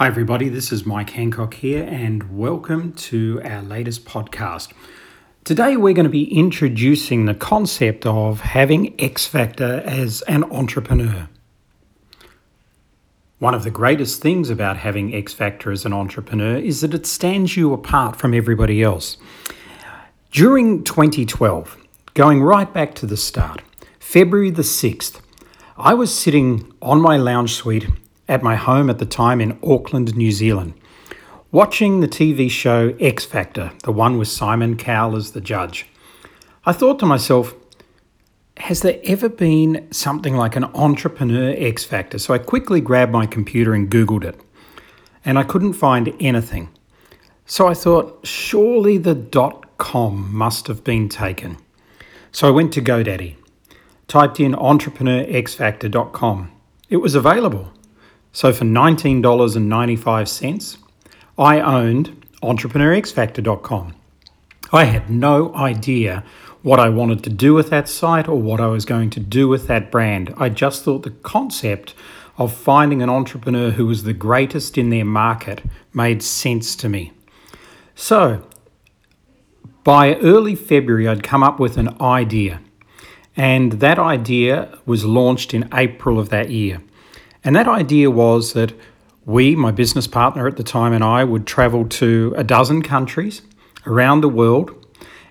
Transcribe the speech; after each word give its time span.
Hi, 0.00 0.06
everybody. 0.06 0.48
This 0.48 0.72
is 0.72 0.86
Mike 0.86 1.10
Handcock 1.10 1.52
here, 1.52 1.84
and 1.84 2.34
welcome 2.34 2.94
to 2.94 3.38
our 3.44 3.60
latest 3.60 4.06
podcast. 4.06 4.72
Today, 5.44 5.76
we're 5.76 5.92
going 5.92 6.04
to 6.04 6.08
be 6.08 6.34
introducing 6.34 7.26
the 7.26 7.34
concept 7.34 8.06
of 8.06 8.40
having 8.40 8.98
X 8.98 9.26
Factor 9.26 9.82
as 9.84 10.22
an 10.22 10.44
entrepreneur. 10.44 11.28
One 13.40 13.52
of 13.52 13.62
the 13.62 13.70
greatest 13.70 14.22
things 14.22 14.48
about 14.48 14.78
having 14.78 15.14
X 15.14 15.34
Factor 15.34 15.70
as 15.70 15.84
an 15.84 15.92
entrepreneur 15.92 16.56
is 16.56 16.80
that 16.80 16.94
it 16.94 17.04
stands 17.04 17.54
you 17.54 17.74
apart 17.74 18.16
from 18.16 18.32
everybody 18.32 18.82
else. 18.82 19.18
During 20.30 20.82
2012, 20.82 21.76
going 22.14 22.42
right 22.42 22.72
back 22.72 22.94
to 22.94 23.06
the 23.06 23.18
start, 23.18 23.60
February 23.98 24.48
the 24.48 24.62
6th, 24.62 25.20
I 25.76 25.92
was 25.92 26.18
sitting 26.18 26.72
on 26.80 27.02
my 27.02 27.18
lounge 27.18 27.52
suite 27.52 27.86
at 28.30 28.42
my 28.44 28.54
home 28.54 28.88
at 28.88 28.98
the 28.98 29.04
time 29.04 29.40
in 29.40 29.58
Auckland, 29.62 30.16
New 30.16 30.30
Zealand, 30.30 30.74
watching 31.50 32.00
the 32.00 32.06
TV 32.06 32.48
show 32.48 32.94
X 33.00 33.24
Factor, 33.24 33.72
the 33.82 33.90
one 33.90 34.18
with 34.18 34.28
Simon 34.28 34.76
Cowell 34.76 35.16
as 35.16 35.32
the 35.32 35.40
judge. 35.40 35.88
I 36.64 36.72
thought 36.72 37.00
to 37.00 37.06
myself, 37.06 37.56
has 38.58 38.82
there 38.82 39.00
ever 39.02 39.28
been 39.28 39.88
something 39.90 40.36
like 40.36 40.54
an 40.54 40.62
entrepreneur 40.64 41.52
X 41.58 41.82
Factor? 41.82 42.18
So 42.18 42.32
I 42.32 42.38
quickly 42.38 42.80
grabbed 42.80 43.10
my 43.10 43.26
computer 43.26 43.74
and 43.74 43.90
Googled 43.90 44.22
it, 44.24 44.40
and 45.24 45.36
I 45.36 45.42
couldn't 45.42 45.72
find 45.72 46.14
anything. 46.20 46.68
So 47.46 47.66
I 47.66 47.74
thought, 47.74 48.24
surely 48.24 48.96
the 48.96 49.16
dot 49.16 49.76
com 49.76 50.32
must 50.32 50.68
have 50.68 50.84
been 50.84 51.08
taken. 51.08 51.56
So 52.30 52.46
I 52.46 52.52
went 52.52 52.72
to 52.74 52.80
GoDaddy, 52.80 53.34
typed 54.06 54.38
in 54.38 54.52
entrepreneurxfactor.com. 54.52 56.52
It 56.88 56.98
was 56.98 57.16
available. 57.16 57.72
So 58.32 58.52
for 58.52 58.64
$19.95, 58.64 60.76
I 61.38 61.60
owned 61.60 62.26
EntrepreneurXFactor.com. 62.42 63.94
I 64.72 64.84
had 64.84 65.10
no 65.10 65.54
idea 65.54 66.24
what 66.62 66.78
I 66.78 66.90
wanted 66.90 67.24
to 67.24 67.30
do 67.30 67.54
with 67.54 67.70
that 67.70 67.88
site 67.88 68.28
or 68.28 68.40
what 68.40 68.60
I 68.60 68.66
was 68.66 68.84
going 68.84 69.10
to 69.10 69.20
do 69.20 69.48
with 69.48 69.66
that 69.66 69.90
brand. 69.90 70.32
I 70.36 70.48
just 70.48 70.84
thought 70.84 71.02
the 71.02 71.10
concept 71.10 71.94
of 72.36 72.52
finding 72.52 73.02
an 73.02 73.10
entrepreneur 73.10 73.70
who 73.70 73.86
was 73.86 74.04
the 74.04 74.12
greatest 74.12 74.78
in 74.78 74.90
their 74.90 75.04
market 75.04 75.62
made 75.92 76.22
sense 76.22 76.76
to 76.76 76.88
me. 76.88 77.12
So, 77.94 78.46
by 79.82 80.14
early 80.16 80.54
February, 80.54 81.08
I'd 81.08 81.22
come 81.22 81.42
up 81.42 81.58
with 81.58 81.76
an 81.76 82.00
idea, 82.00 82.60
and 83.36 83.72
that 83.72 83.98
idea 83.98 84.78
was 84.86 85.04
launched 85.04 85.52
in 85.52 85.68
April 85.72 86.18
of 86.18 86.28
that 86.28 86.50
year. 86.50 86.80
And 87.44 87.56
that 87.56 87.68
idea 87.68 88.10
was 88.10 88.52
that 88.52 88.72
we, 89.24 89.56
my 89.56 89.70
business 89.70 90.06
partner 90.06 90.46
at 90.46 90.56
the 90.56 90.62
time, 90.62 90.92
and 90.92 91.04
I 91.04 91.24
would 91.24 91.46
travel 91.46 91.88
to 91.88 92.34
a 92.36 92.44
dozen 92.44 92.82
countries 92.82 93.42
around 93.86 94.20
the 94.20 94.28
world 94.28 94.74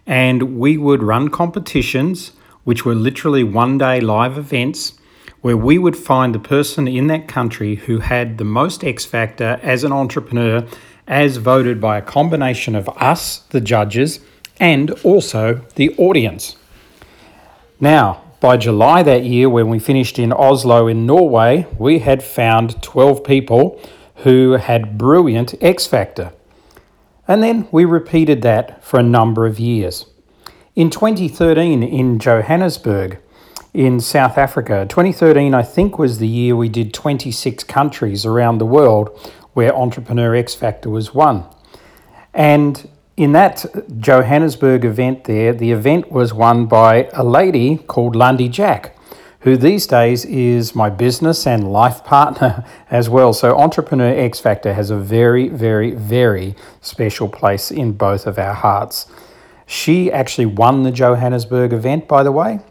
and 0.10 0.58
we 0.58 0.76
would 0.76 1.04
run 1.04 1.30
competitions, 1.30 2.32
which 2.64 2.84
were 2.84 2.96
literally 2.96 3.44
one 3.44 3.78
day 3.78 4.02
live 4.02 4.40
events, 4.40 4.94
where 5.42 5.56
we 5.56 5.78
would 5.78 5.96
find 5.96 6.34
the 6.34 6.40
person 6.40 6.88
in 6.88 7.06
that 7.08 7.28
country 7.28 7.76
who 7.76 8.00
had 8.00 8.40
the 8.40 8.44
most 8.44 8.84
X 8.84 9.06
factor 9.06 9.60
as 9.62 9.84
an 9.84 9.92
entrepreneur, 9.92 10.66
as 11.08 11.38
voted 11.38 11.80
by 11.80 12.00
a 12.00 12.02
combination 12.02 12.76
of 12.76 12.90
us, 12.98 13.42
the 13.52 13.62
judges, 13.62 14.20
and 14.60 14.90
also 15.04 15.62
the 15.76 15.96
audience. 15.98 16.58
Now, 17.80 18.24
by 18.40 18.58
July 18.58 19.04
that 19.04 19.24
year, 19.24 19.50
when 19.50 19.70
we 19.70 19.80
finished 19.80 20.18
in 20.18 20.32
Oslo 20.32 20.88
in 20.88 21.06
Norway, 21.06 21.68
we 21.78 22.00
had 22.00 22.24
found 22.24 22.82
12 22.82 23.24
people 23.24 23.80
who 24.18 24.54
had 24.54 24.98
brilliant 24.98 25.56
X 25.62 25.86
Factor. 25.86 26.32
And 27.28 27.44
then 27.44 27.68
we 27.72 27.86
repeated 27.86 28.42
that 28.42 28.84
for 28.84 29.00
a 29.00 29.04
number 29.04 29.46
of 29.46 29.60
years. 29.60 30.06
In 30.76 30.90
2013, 30.90 31.84
in 31.84 32.18
Johannesburg, 32.20 33.20
in 33.74 34.00
South 34.00 34.38
Africa, 34.38 34.86
2013, 34.90 35.54
I 35.54 35.62
think, 35.62 36.00
was 36.00 36.18
the 36.18 36.28
year 36.28 36.56
we 36.56 36.70
did 36.70 36.94
26 36.94 37.64
countries 37.66 38.26
around 38.26 38.58
the 38.58 38.66
world 38.66 39.10
where 39.54 39.76
Entrepreneur 39.76 40.34
X 40.36 40.56
Factor 40.56 40.90
was 40.90 41.14
won. 41.14 41.46
And 42.34 42.90
in 43.20 43.34
that 43.34 43.66
Johannesburg 44.00 44.86
event 44.86 45.26
there, 45.26 45.52
the 45.52 45.74
event 45.74 46.10
was 46.10 46.34
won 46.34 46.68
by 46.68 47.10
a 47.14 47.22
lady 47.22 47.76
called 47.76 48.16
Lundy 48.16 48.48
Jack, 48.48 48.96
who 49.42 49.58
these 49.58 49.86
days 49.86 50.24
is 50.24 50.74
my 50.74 50.90
business 50.90 51.46
and 51.46 51.70
life 51.70 52.06
partner 52.06 52.64
as 52.90 53.10
well. 53.10 53.34
So 53.34 53.58
Entrepreneur 53.58 54.18
X 54.18 54.40
Factor 54.40 54.74
has 54.74 54.90
a 54.90 54.96
very, 54.96 55.50
very, 55.50 55.92
very 55.92 56.56
special 56.80 57.28
place 57.28 57.72
in 57.72 57.92
both 57.92 58.26
of 58.26 58.40
our 58.40 58.54
hearts. 58.54 59.06
She 59.66 60.10
actually 60.10 60.46
won 60.46 60.84
the 60.84 60.92
Johannesburg 60.92 61.74
event, 61.74 62.08
by 62.08 62.24
the 62.24 62.32
way. 62.32 62.62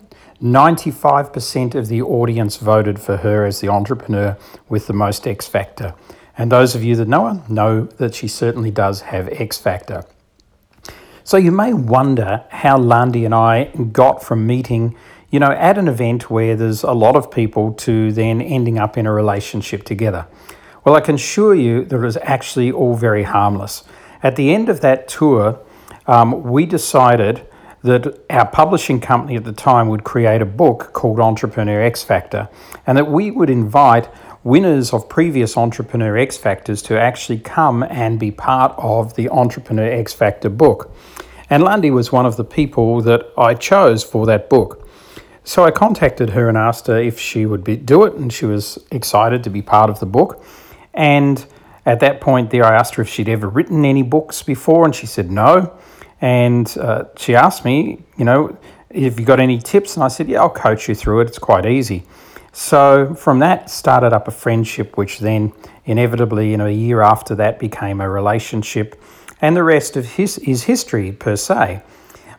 95% 0.43 1.75
of 1.75 1.89
the 1.89 2.01
audience 2.01 2.57
voted 2.57 2.99
for 2.99 3.19
her 3.19 3.45
as 3.45 3.61
the 3.61 3.69
entrepreneur 3.69 4.39
with 4.67 4.87
the 4.87 4.95
most 4.95 5.27
X 5.27 5.47
Factor. 5.47 5.93
And 6.39 6.51
those 6.51 6.75
of 6.75 6.83
you 6.83 6.97
that 6.97 7.07
know 7.07 7.27
her 7.27 7.43
know 7.51 7.83
that 7.99 8.15
she 8.15 8.29
certainly 8.29 8.71
does 8.71 9.03
have 9.03 9.29
X 9.29 9.59
Factor. 9.59 10.05
So 11.29 11.37
you 11.37 11.53
may 11.53 11.75
wonder 11.75 12.43
how 12.49 12.79
Landy 12.79 13.27
and 13.27 13.35
I 13.35 13.65
got 13.93 14.25
from 14.25 14.47
meeting, 14.47 14.97
you 15.29 15.39
know, 15.39 15.51
at 15.51 15.77
an 15.77 15.87
event 15.87 16.31
where 16.31 16.57
there's 16.57 16.83
a 16.83 16.93
lot 16.93 17.17
of 17.17 17.31
people 17.31 17.75
to 17.85 18.11
then 18.13 18.41
ending 18.41 18.79
up 18.79 18.97
in 18.97 19.05
a 19.05 19.13
relationship 19.13 19.85
together. 19.85 20.27
Well, 20.87 20.97
I 20.97 21.01
can 21.01 21.17
assure 21.17 21.55
you 21.55 21.85
that 21.85 21.97
it 21.97 21.99
was 21.99 22.17
actually 22.23 22.73
all 22.73 22.97
very 22.97 23.25
harmless. 23.25 23.85
At 24.23 24.37
the 24.37 24.55
end 24.55 24.71
of 24.71 24.81
that 24.81 25.07
tour, 25.07 25.61
um, 26.07 26.45
we 26.45 26.65
decided 26.65 27.47
that 27.83 28.25
our 28.31 28.47
publishing 28.47 28.99
company 28.99 29.37
at 29.37 29.45
the 29.45 29.53
time 29.53 29.89
would 29.89 30.05
create 30.05 30.41
a 30.41 30.47
book 30.47 30.95
called 30.95 31.21
Entrepreneur 31.21 31.83
X 31.83 32.03
Factor 32.03 32.49
and 32.89 32.97
that 32.97 33.07
we 33.07 33.31
would 33.31 33.51
invite 33.51 34.09
winners 34.43 34.95
of 34.95 35.11
previous 35.11 35.59
Entrepreneur 35.59 36.17
X 36.17 36.39
Factors 36.39 36.81
to 36.81 36.99
actually 36.99 37.39
come 37.39 37.83
and 37.83 38.19
be 38.19 38.31
part 38.31 38.75
of 38.79 39.15
the 39.15 39.29
Entrepreneur 39.29 39.93
X 39.93 40.15
Factor 40.15 40.49
book. 40.49 40.91
And 41.51 41.63
Lundy 41.63 41.91
was 41.91 42.11
one 42.11 42.25
of 42.25 42.39
the 42.39 42.45
people 42.45 43.03
that 43.03 43.27
I 43.37 43.53
chose 43.53 44.03
for 44.03 44.25
that 44.25 44.49
book. 44.49 44.89
So 45.45 45.65
I 45.65 45.71
contacted 45.71 46.31
her 46.31 46.49
and 46.49 46.57
asked 46.57 46.87
her 46.87 46.99
if 46.99 47.21
she 47.21 47.45
would 47.45 47.63
be, 47.63 47.77
do 47.77 48.05
it, 48.05 48.15
and 48.15 48.33
she 48.33 48.47
was 48.47 48.79
excited 48.91 49.45
to 49.45 49.51
be 49.51 49.61
part 49.61 49.91
of 49.91 50.01
the 50.01 50.07
book. 50.07 50.43
And 50.95 51.45
at 51.85 52.01
that 52.01 52.23
point, 52.23 52.51
there, 52.51 52.65
I 52.65 52.75
asked 52.75 52.95
her 52.95 53.03
if 53.03 53.09
she'd 53.11 53.29
ever 53.29 53.51
written 53.51 53.85
any 53.85 54.03
books 54.03 54.43
before, 54.43 54.87
and 54.87 54.95
she 54.95 55.07
said 55.07 55.31
no. 55.31 55.79
And 56.23 56.67
uh, 56.79 57.05
she 57.19 57.35
asked 57.35 57.67
me, 57.67 58.03
you 58.17 58.25
know, 58.25 58.57
if 58.89 59.21
you 59.21 59.27
got 59.27 59.41
any 59.41 59.59
tips, 59.59 59.95
and 59.95 60.05
I 60.05 60.09
said, 60.09 60.27
yeah, 60.27 60.41
I'll 60.41 60.49
coach 60.49 60.89
you 60.89 60.95
through 60.95 61.21
it. 61.21 61.29
It's 61.29 61.39
quite 61.39 61.67
easy. 61.67 62.05
So 62.59 63.15
from 63.15 63.39
that 63.39 63.71
started 63.71 64.13
up 64.13 64.27
a 64.27 64.33
friendship, 64.33 64.97
which 64.97 65.21
then 65.21 65.53
inevitably, 65.85 66.51
you 66.51 66.57
know, 66.57 66.67
a 66.67 66.73
year 66.73 67.03
after 67.03 67.37
that 67.37 67.61
became 67.61 68.01
a 68.01 68.11
relationship 68.11 69.01
and 69.41 69.55
the 69.55 69.63
rest 69.63 69.97
of 69.97 70.05
his 70.05 70.39
is 70.39 70.65
history 70.65 71.13
per 71.13 71.37
se. 71.37 71.83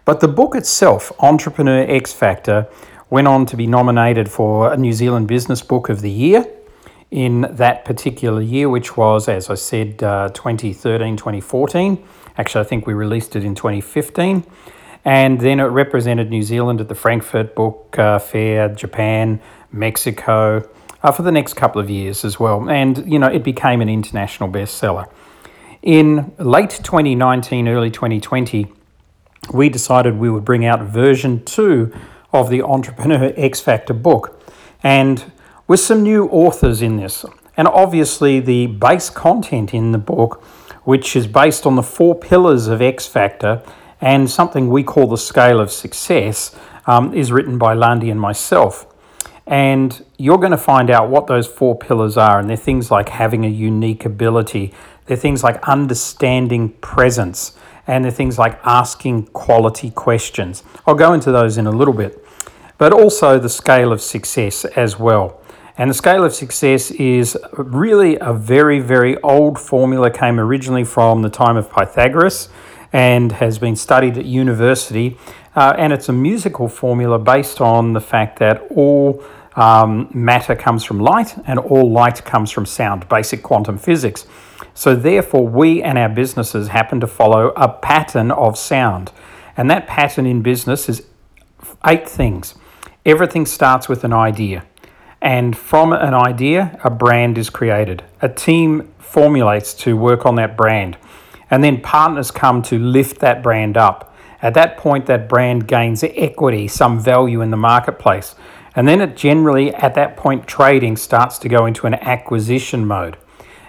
But 0.03 0.19
the 0.19 0.27
book 0.27 0.55
itself, 0.55 1.13
Entrepreneur 1.19 1.85
X 1.87 2.11
Factor, 2.11 2.67
went 3.09 3.29
on 3.29 3.45
to 3.45 3.55
be 3.55 3.65
nominated 3.65 4.29
for 4.29 4.73
a 4.73 4.75
New 4.75 4.91
Zealand 4.91 5.29
Business 5.29 5.61
Book 5.61 5.87
of 5.87 6.01
the 6.01 6.11
Year 6.11 6.45
in 7.11 7.47
that 7.51 7.85
particular 7.85 8.41
year, 8.41 8.67
which 8.67 8.97
was, 8.97 9.29
as 9.29 9.49
I 9.49 9.55
said, 9.55 10.03
uh, 10.03 10.27
2013 10.33 11.15
2014. 11.15 12.05
Actually, 12.37 12.65
I 12.65 12.67
think 12.67 12.85
we 12.85 12.93
released 12.93 13.37
it 13.37 13.45
in 13.45 13.55
2015. 13.55 14.43
And 15.05 15.39
then 15.39 15.59
it 15.59 15.65
represented 15.65 16.29
New 16.29 16.43
Zealand 16.43 16.81
at 16.81 16.89
the 16.89 16.95
Frankfurt 16.95 17.55
Book 17.55 17.97
uh, 17.97 18.19
Fair, 18.19 18.69
Japan, 18.69 19.39
Mexico, 19.71 20.69
uh, 21.01 21.11
for 21.11 21.21
the 21.23 21.31
next 21.31 21.53
couple 21.53 21.79
of 21.81 21.89
years 21.89 22.25
as 22.25 22.39
well. 22.39 22.69
And, 22.69 23.09
you 23.11 23.19
know, 23.19 23.27
it 23.27 23.43
became 23.43 23.81
an 23.81 23.89
international 23.89 24.49
bestseller. 24.49 25.09
In 25.81 26.33
late 26.37 26.71
2019, 26.71 27.67
early 27.69 27.89
2020, 27.89 28.67
we 29.53 29.69
decided 29.69 30.17
we 30.17 30.29
would 30.29 30.43
bring 30.43 30.65
out 30.65 30.81
version 30.81 31.43
two 31.45 31.93
of 32.33 32.49
the 32.49 32.61
Entrepreneur 32.61 33.33
X 33.37 33.61
Factor 33.61 33.93
book, 33.93 34.41
and 34.83 35.31
with 35.67 35.79
some 35.79 36.03
new 36.03 36.25
authors 36.27 36.81
in 36.81 36.97
this. 36.97 37.25
And 37.55 37.67
obviously, 37.67 38.39
the 38.39 38.67
base 38.67 39.09
content 39.09 39.73
in 39.73 39.91
the 39.91 39.97
book, 39.97 40.43
which 40.83 41.15
is 41.15 41.27
based 41.27 41.65
on 41.65 41.75
the 41.75 41.83
four 41.83 42.15
pillars 42.15 42.67
of 42.67 42.81
X 42.81 43.05
Factor 43.05 43.61
and 44.01 44.29
something 44.29 44.69
we 44.69 44.83
call 44.83 45.07
the 45.07 45.17
scale 45.17 45.59
of 45.59 45.71
success, 45.71 46.55
um, 46.87 47.13
is 47.13 47.31
written 47.31 47.57
by 47.57 47.73
Landy 47.73 48.09
and 48.09 48.19
myself. 48.19 48.85
And 49.45 50.05
you're 50.17 50.37
going 50.37 50.51
to 50.51 50.57
find 50.57 50.89
out 50.89 51.09
what 51.09 51.27
those 51.27 51.47
four 51.47 51.77
pillars 51.77 52.17
are. 52.17 52.39
And 52.39 52.49
they're 52.49 52.57
things 52.57 52.91
like 52.91 53.09
having 53.09 53.45
a 53.45 53.49
unique 53.49 54.05
ability, 54.05 54.73
they're 55.05 55.17
things 55.17 55.43
like 55.43 55.61
understanding 55.67 56.69
presence, 56.81 57.57
and 57.87 58.03
they're 58.03 58.11
things 58.11 58.37
like 58.37 58.59
asking 58.63 59.25
quality 59.27 59.89
questions. 59.89 60.63
I'll 60.85 60.95
go 60.95 61.13
into 61.13 61.31
those 61.31 61.57
in 61.57 61.65
a 61.65 61.71
little 61.71 61.93
bit, 61.93 62.23
but 62.77 62.93
also 62.93 63.39
the 63.39 63.49
scale 63.49 63.91
of 63.91 64.01
success 64.01 64.65
as 64.65 64.99
well. 64.99 65.41
And 65.77 65.89
the 65.89 65.95
scale 65.95 66.23
of 66.25 66.33
success 66.33 66.91
is 66.91 67.37
really 67.53 68.17
a 68.19 68.33
very, 68.33 68.79
very 68.79 69.19
old 69.21 69.57
formula, 69.57 70.11
came 70.11 70.39
originally 70.39 70.83
from 70.83 71.21
the 71.21 71.29
time 71.29 71.57
of 71.57 71.71
Pythagoras 71.71 72.49
and 72.91 73.31
has 73.33 73.59
been 73.59 73.75
studied 73.75 74.17
at 74.17 74.25
university. 74.25 75.17
Uh, 75.55 75.73
and 75.77 75.93
it's 75.93 76.09
a 76.09 76.13
musical 76.13 76.67
formula 76.67 77.19
based 77.19 77.61
on 77.61 77.93
the 77.93 78.01
fact 78.01 78.39
that 78.39 78.61
all 78.71 79.23
um, 79.55 80.09
matter 80.13 80.55
comes 80.55 80.83
from 80.83 80.99
light 80.99 81.35
and 81.45 81.59
all 81.59 81.91
light 81.91 82.23
comes 82.23 82.51
from 82.51 82.65
sound, 82.65 83.07
basic 83.09 83.43
quantum 83.43 83.77
physics. 83.77 84.25
So, 84.73 84.95
therefore, 84.95 85.47
we 85.47 85.83
and 85.83 85.97
our 85.97 86.09
businesses 86.09 86.69
happen 86.69 86.99
to 87.01 87.07
follow 87.07 87.51
a 87.55 87.67
pattern 87.67 88.31
of 88.31 88.57
sound. 88.57 89.11
And 89.57 89.69
that 89.69 89.87
pattern 89.87 90.25
in 90.25 90.41
business 90.41 90.87
is 90.87 91.05
eight 91.85 92.07
things. 92.07 92.55
Everything 93.05 93.45
starts 93.45 93.89
with 93.89 94.03
an 94.03 94.13
idea. 94.13 94.65
And 95.21 95.57
from 95.57 95.91
an 95.91 96.13
idea, 96.13 96.79
a 96.83 96.89
brand 96.89 97.37
is 97.37 97.49
created. 97.49 98.03
A 98.21 98.29
team 98.29 98.93
formulates 98.99 99.73
to 99.73 99.97
work 99.97 100.25
on 100.25 100.35
that 100.35 100.55
brand. 100.55 100.97
And 101.51 101.63
then 101.63 101.81
partners 101.81 102.31
come 102.31 102.61
to 102.63 102.77
lift 102.77 103.19
that 103.19 103.41
brand 103.41 103.77
up. 103.77 104.15
At 104.41 104.53
that 104.53 104.77
point, 104.77 105.05
that 105.07 105.27
brand 105.27 105.67
gains 105.67 106.03
equity, 106.03 106.67
some 106.67 106.99
value 106.99 107.41
in 107.41 107.51
the 107.51 107.57
marketplace. 107.57 108.35
And 108.75 108.87
then 108.87 109.01
it 109.01 109.17
generally, 109.17 109.73
at 109.73 109.95
that 109.95 110.15
point, 110.15 110.47
trading 110.47 110.95
starts 110.95 111.37
to 111.39 111.49
go 111.49 111.65
into 111.65 111.87
an 111.87 111.95
acquisition 111.95 112.85
mode. 112.85 113.17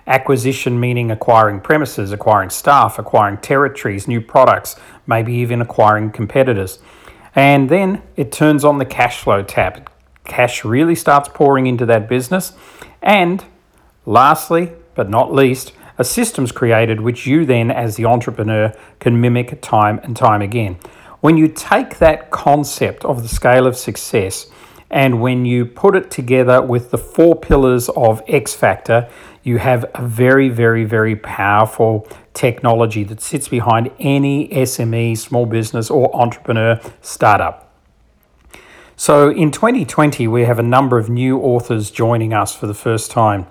Acquisition 0.07 0.79
meaning 0.79 1.11
acquiring 1.11 1.61
premises, 1.61 2.13
acquiring 2.13 2.51
staff, 2.51 2.99
acquiring 2.99 3.39
territories, 3.39 4.07
new 4.07 4.21
products, 4.21 4.77
maybe 5.07 5.33
even 5.35 5.61
acquiring 5.61 6.11
competitors. 6.11 6.79
And 7.35 7.69
then 7.69 8.03
it 8.17 8.31
turns 8.31 8.65
on 8.65 8.79
the 8.79 8.85
cash 8.85 9.21
flow 9.21 9.43
tap 9.43 9.91
cash 10.31 10.65
really 10.65 10.95
starts 10.95 11.29
pouring 11.29 11.67
into 11.67 11.85
that 11.87 12.09
business. 12.09 12.53
And 13.03 13.45
lastly, 14.07 14.73
but 14.95 15.11
not 15.11 15.35
least, 15.35 15.73
a 16.01 16.05
system's 16.05 16.51
created 16.51 16.99
which 16.99 17.27
you 17.27 17.45
then, 17.45 17.71
as 17.71 17.97
the 17.97 18.07
entrepreneur, 18.07 18.73
can 19.01 19.21
mimic 19.21 19.61
time 19.61 20.01
and 20.03 20.17
time 20.17 20.41
again. 20.41 20.79
When 21.21 21.37
you 21.37 21.47
take 21.47 21.99
that 21.99 22.31
concept 22.31 23.05
of 23.05 23.23
the 23.23 23.29
scale 23.29 23.67
of 23.67 23.77
success 23.77 24.51
and 24.91 25.21
when 25.21 25.45
you 25.45 25.67
put 25.67 25.95
it 25.95 26.11
together 26.11 26.63
with 26.63 26.91
the 26.91 26.97
four 26.97 27.37
pillars 27.37 27.91
of 27.91 28.23
X 28.27 28.55
Factor, 28.55 29.11
you 29.43 29.59
have 29.59 29.85
a 29.95 30.01
very, 30.03 30.49
very, 30.49 30.85
very 30.85 31.17
powerful 31.17 32.09
technology 32.33 33.05
that 33.05 33.21
sits 33.21 33.49
behind 33.49 33.91
any 33.99 34.49
SME, 34.49 35.19
small 35.19 35.45
business, 35.45 35.91
or 35.91 36.15
entrepreneur 36.17 36.81
startup. 37.03 37.71
So 38.97 39.29
in 39.29 39.51
2020, 39.51 40.27
we 40.29 40.45
have 40.45 40.59
a 40.59 40.63
number 40.63 40.97
of 40.97 41.11
new 41.11 41.39
authors 41.39 41.91
joining 41.91 42.33
us 42.33 42.57
for 42.57 42.67
the 42.67 42.75
first 42.75 43.11
time. 43.11 43.47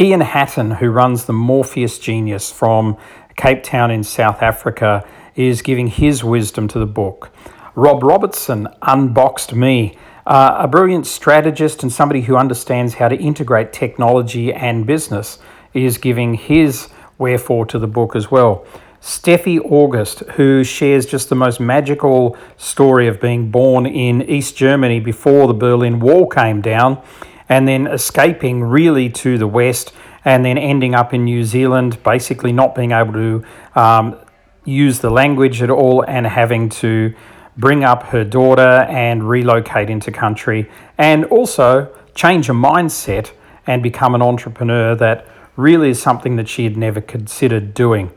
Ian 0.00 0.22
Hatton, 0.22 0.70
who 0.70 0.88
runs 0.88 1.26
the 1.26 1.34
Morpheus 1.34 1.98
Genius 1.98 2.50
from 2.50 2.96
Cape 3.36 3.62
Town 3.62 3.90
in 3.90 4.02
South 4.02 4.42
Africa, 4.42 5.06
is 5.36 5.60
giving 5.60 5.88
his 5.88 6.24
wisdom 6.24 6.68
to 6.68 6.78
the 6.78 6.86
book. 6.86 7.30
Rob 7.74 8.02
Robertson 8.02 8.66
unboxed 8.80 9.52
me, 9.52 9.98
uh, 10.26 10.56
a 10.58 10.66
brilliant 10.66 11.06
strategist 11.06 11.82
and 11.82 11.92
somebody 11.92 12.22
who 12.22 12.34
understands 12.34 12.94
how 12.94 13.08
to 13.08 13.16
integrate 13.16 13.74
technology 13.74 14.54
and 14.54 14.86
business, 14.86 15.38
is 15.74 15.98
giving 15.98 16.32
his 16.32 16.88
wherefore 17.18 17.66
to 17.66 17.78
the 17.78 17.86
book 17.86 18.16
as 18.16 18.30
well. 18.30 18.64
Steffi 19.02 19.60
August, 19.62 20.20
who 20.36 20.64
shares 20.64 21.04
just 21.04 21.28
the 21.28 21.34
most 21.34 21.60
magical 21.60 22.38
story 22.56 23.06
of 23.06 23.20
being 23.20 23.50
born 23.50 23.84
in 23.84 24.22
East 24.22 24.56
Germany 24.56 24.98
before 24.98 25.46
the 25.46 25.52
Berlin 25.52 26.00
Wall 26.00 26.26
came 26.26 26.62
down 26.62 27.02
and 27.50 27.68
then 27.68 27.86
escaping 27.88 28.62
really 28.62 29.10
to 29.10 29.36
the 29.36 29.46
West 29.46 29.92
and 30.24 30.44
then 30.44 30.56
ending 30.56 30.94
up 30.94 31.12
in 31.12 31.24
New 31.24 31.44
Zealand, 31.44 32.02
basically 32.02 32.52
not 32.52 32.74
being 32.74 32.92
able 32.92 33.12
to 33.12 33.44
um, 33.74 34.16
use 34.64 35.00
the 35.00 35.10
language 35.10 35.60
at 35.60 35.68
all 35.68 36.02
and 36.06 36.26
having 36.26 36.68
to 36.68 37.12
bring 37.56 37.82
up 37.84 38.04
her 38.04 38.24
daughter 38.24 38.86
and 38.88 39.28
relocate 39.28 39.90
into 39.90 40.12
country 40.12 40.70
and 40.96 41.24
also 41.26 41.94
change 42.14 42.48
a 42.48 42.52
mindset 42.52 43.32
and 43.66 43.82
become 43.82 44.14
an 44.14 44.22
entrepreneur 44.22 44.94
that 44.94 45.26
really 45.56 45.90
is 45.90 46.00
something 46.00 46.36
that 46.36 46.48
she 46.48 46.64
had 46.64 46.76
never 46.76 47.00
considered 47.00 47.74
doing. 47.74 48.10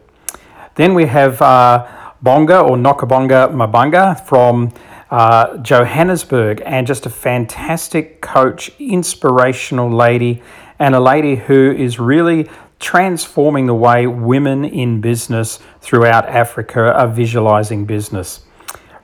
Then 0.76 0.94
we 0.94 1.08
have 1.08 1.42
uh, 1.42 1.88
Bonga 2.22 2.60
or 2.60 2.78
Nokabonga 2.78 3.52
Mabanga 3.52 4.26
from 4.26 4.72
uh, 5.14 5.58
Johannesburg, 5.60 6.64
and 6.66 6.88
just 6.88 7.06
a 7.06 7.10
fantastic 7.10 8.20
coach, 8.20 8.72
inspirational 8.80 9.88
lady, 9.88 10.42
and 10.80 10.96
a 10.96 11.00
lady 11.00 11.36
who 11.36 11.72
is 11.72 12.00
really 12.00 12.50
transforming 12.80 13.68
the 13.68 13.76
way 13.76 14.08
women 14.08 14.66
in 14.66 15.02
business 15.02 15.60
throughout 15.82 16.28
Africa 16.28 16.92
are 16.92 17.08
visualizing 17.08 17.86
business. 17.86 18.44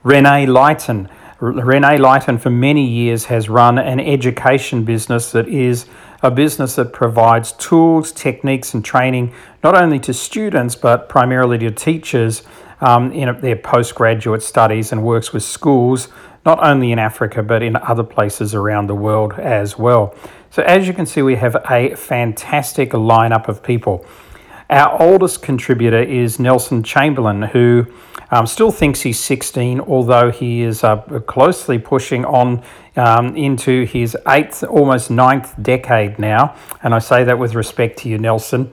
Renee 0.02 0.48
Lighton. 0.48 1.10
Renee 1.40 2.00
Lighton, 2.00 2.40
for 2.40 2.50
many 2.50 2.88
years, 2.88 3.26
has 3.26 3.48
run 3.48 3.78
an 3.78 4.00
education 4.00 4.86
business 4.86 5.32
that 5.32 5.48
is 5.48 5.86
a 6.24 6.32
business 6.32 6.76
that 6.78 6.92
provides 6.92 7.52
tools, 7.52 8.12
techniques, 8.12 8.74
and 8.74 8.84
training 8.84 9.32
not 9.64 9.76
only 9.76 10.00
to 10.00 10.14
students 10.14 10.76
but 10.76 11.08
primarily 11.08 11.60
to 11.60 11.70
teachers 11.70 12.42
um, 12.81 13.12
in 13.12 13.40
their 13.42 13.56
postgraduate 13.56 14.44
studies 14.44 14.92
and 14.92 15.04
works 15.04 15.34
with 15.34 15.44
schools 15.44 16.08
not 16.46 16.64
only 16.64 16.92
in 16.92 17.00
Africa 17.00 17.44
but 17.44 17.62
in 17.62 17.76
other 17.76 18.04
places 18.04 18.56
around 18.56 18.88
the 18.88 18.96
world 18.96 19.34
as 19.34 19.78
well. 19.78 20.16
So, 20.52 20.64
as 20.64 20.88
you 20.88 20.94
can 20.94 21.06
see, 21.06 21.22
we 21.22 21.36
have 21.36 21.56
a 21.70 21.96
fantastic 21.96 22.92
lineup 22.92 23.48
of 23.48 23.62
people. 23.62 24.06
Our 24.70 25.02
oldest 25.02 25.42
contributor 25.42 26.02
is 26.02 26.40
Nelson 26.40 26.81
Chamberlain, 26.84 27.42
who 27.42 27.88
um, 28.31 28.46
still 28.46 28.72
thinks 28.72 29.02
he's 29.02 29.20
16, 29.20 29.80
although 29.82 30.32
he 30.32 30.62
is 30.62 30.84
uh, 30.84 30.98
closely 31.28 31.80
pushing 31.80 32.25
on 32.25 32.64
um, 32.96 33.36
into 33.36 33.86
his 33.86 34.16
eighth, 34.28 34.64
almost 34.64 35.10
ninth 35.10 35.56
decade 35.62 36.20
now. 36.20 36.56
And 36.84 36.94
I 36.94 37.00
say 37.00 37.24
that 37.24 37.40
with 37.40 37.56
respect 37.56 38.00
to 38.00 38.10
you, 38.10 38.18
Nelson. 38.18 38.72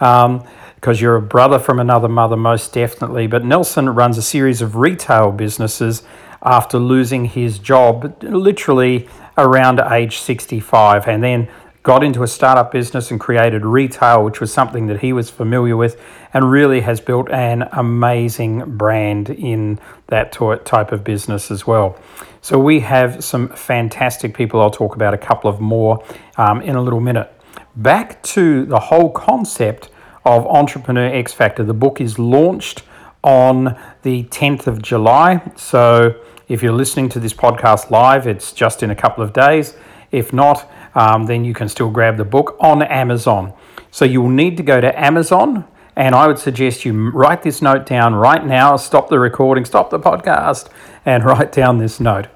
Um, 0.00 0.44
because 0.86 1.00
you're 1.00 1.16
a 1.16 1.20
brother 1.20 1.58
from 1.58 1.80
another 1.80 2.06
mother, 2.06 2.36
most 2.36 2.72
definitely. 2.72 3.26
But 3.26 3.44
Nelson 3.44 3.88
runs 3.88 4.16
a 4.18 4.22
series 4.22 4.62
of 4.62 4.76
retail 4.76 5.32
businesses 5.32 6.04
after 6.44 6.78
losing 6.78 7.24
his 7.24 7.58
job 7.58 8.22
literally 8.22 9.08
around 9.36 9.80
age 9.80 10.18
65. 10.18 11.08
And 11.08 11.24
then 11.24 11.48
got 11.82 12.04
into 12.04 12.22
a 12.22 12.28
startup 12.28 12.70
business 12.70 13.10
and 13.10 13.18
created 13.18 13.66
retail, 13.66 14.24
which 14.24 14.40
was 14.40 14.52
something 14.52 14.86
that 14.86 15.00
he 15.00 15.12
was 15.12 15.28
familiar 15.28 15.76
with, 15.76 16.00
and 16.32 16.52
really 16.52 16.82
has 16.82 17.00
built 17.00 17.28
an 17.30 17.68
amazing 17.72 18.76
brand 18.76 19.28
in 19.30 19.80
that 20.06 20.30
type 20.30 20.92
of 20.92 21.02
business 21.02 21.50
as 21.50 21.66
well. 21.66 21.98
So, 22.42 22.60
we 22.60 22.78
have 22.78 23.24
some 23.24 23.48
fantastic 23.48 24.36
people. 24.36 24.60
I'll 24.60 24.70
talk 24.70 24.94
about 24.94 25.14
a 25.14 25.18
couple 25.18 25.50
of 25.50 25.60
more 25.60 26.04
um, 26.36 26.62
in 26.62 26.76
a 26.76 26.80
little 26.80 27.00
minute. 27.00 27.28
Back 27.74 28.22
to 28.22 28.64
the 28.66 28.78
whole 28.78 29.10
concept 29.10 29.90
of 30.26 30.46
Entrepreneur 30.46 31.06
X 31.06 31.32
Factor. 31.32 31.64
The 31.64 31.72
book 31.72 32.00
is 32.00 32.18
launched 32.18 32.82
on 33.22 33.78
the 34.02 34.24
10th 34.24 34.66
of 34.66 34.82
July. 34.82 35.40
So, 35.56 36.20
if 36.48 36.62
you're 36.62 36.72
listening 36.72 37.08
to 37.10 37.20
this 37.20 37.32
podcast 37.32 37.90
live, 37.90 38.26
it's 38.26 38.52
just 38.52 38.82
in 38.82 38.90
a 38.90 38.94
couple 38.94 39.24
of 39.24 39.32
days. 39.32 39.74
If 40.12 40.32
not, 40.32 40.70
um, 40.94 41.26
then 41.26 41.44
you 41.44 41.54
can 41.54 41.68
still 41.68 41.90
grab 41.90 42.16
the 42.16 42.24
book 42.24 42.56
on 42.60 42.82
Amazon. 42.82 43.52
So 43.90 44.04
you 44.04 44.20
will 44.22 44.30
need 44.30 44.56
to 44.56 44.62
go 44.62 44.80
to 44.80 44.98
Amazon, 44.98 45.64
and 45.94 46.14
I 46.14 46.26
would 46.26 46.38
suggest 46.38 46.84
you 46.84 47.10
write 47.10 47.42
this 47.42 47.62
note 47.62 47.86
down 47.86 48.14
right 48.14 48.44
now. 48.44 48.76
Stop 48.76 49.08
the 49.08 49.18
recording, 49.18 49.64
stop 49.64 49.90
the 49.90 49.98
podcast, 49.98 50.68
and 51.04 51.24
write 51.24 51.52
down 51.52 51.78
this 51.78 52.00
note. 52.00 52.26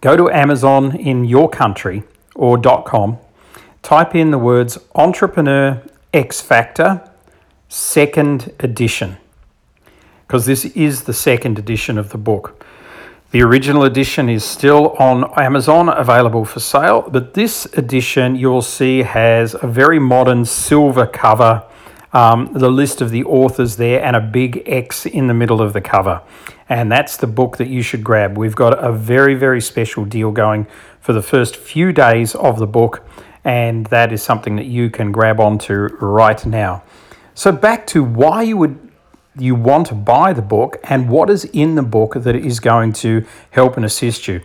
Go 0.00 0.16
to 0.16 0.30
Amazon 0.30 0.96
in 0.96 1.24
your 1.24 1.48
country 1.48 2.04
or 2.34 2.60
.com. 2.82 3.18
Type 3.82 4.14
in 4.14 4.30
the 4.30 4.38
words 4.38 4.78
Entrepreneur 4.94 5.82
X 6.14 6.40
Factor 6.40 7.02
Second 7.68 8.54
Edition, 8.60 9.18
because 10.26 10.46
this 10.46 10.64
is 10.64 11.02
the 11.02 11.12
second 11.12 11.58
edition 11.58 11.98
of 11.98 12.10
the 12.10 12.18
book. 12.18 12.64
The 13.30 13.42
original 13.42 13.84
edition 13.84 14.30
is 14.30 14.42
still 14.42 14.92
on 14.98 15.30
Amazon, 15.38 15.90
available 15.90 16.46
for 16.46 16.60
sale, 16.60 17.02
but 17.10 17.34
this 17.34 17.66
edition 17.74 18.36
you'll 18.36 18.62
see 18.62 19.02
has 19.02 19.54
a 19.60 19.66
very 19.66 19.98
modern 19.98 20.46
silver 20.46 21.06
cover, 21.06 21.62
um, 22.14 22.54
the 22.54 22.70
list 22.70 23.02
of 23.02 23.10
the 23.10 23.24
authors 23.24 23.76
there, 23.76 24.02
and 24.02 24.16
a 24.16 24.20
big 24.20 24.62
X 24.64 25.04
in 25.04 25.26
the 25.26 25.34
middle 25.34 25.60
of 25.60 25.74
the 25.74 25.82
cover. 25.82 26.22
And 26.70 26.90
that's 26.90 27.18
the 27.18 27.26
book 27.26 27.58
that 27.58 27.68
you 27.68 27.82
should 27.82 28.02
grab. 28.02 28.38
We've 28.38 28.56
got 28.56 28.82
a 28.82 28.92
very, 28.92 29.34
very 29.34 29.60
special 29.60 30.06
deal 30.06 30.30
going 30.30 30.66
for 31.00 31.12
the 31.12 31.22
first 31.22 31.54
few 31.54 31.92
days 31.92 32.34
of 32.34 32.58
the 32.58 32.66
book, 32.66 33.06
and 33.48 33.86
that 33.86 34.12
is 34.12 34.22
something 34.22 34.56
that 34.56 34.66
you 34.66 34.90
can 34.90 35.10
grab 35.10 35.40
onto 35.40 35.72
right 36.00 36.44
now. 36.44 36.82
So, 37.34 37.50
back 37.50 37.86
to 37.88 38.04
why 38.04 38.42
you 38.42 38.58
would 38.58 38.78
you 39.38 39.54
want 39.54 39.86
to 39.86 39.94
buy 39.94 40.34
the 40.34 40.42
book 40.42 40.76
and 40.84 41.08
what 41.08 41.30
is 41.30 41.46
in 41.46 41.74
the 41.74 41.82
book 41.82 42.12
that 42.14 42.36
is 42.36 42.60
going 42.60 42.92
to 42.92 43.24
help 43.50 43.76
and 43.76 43.86
assist 43.86 44.28
you. 44.28 44.42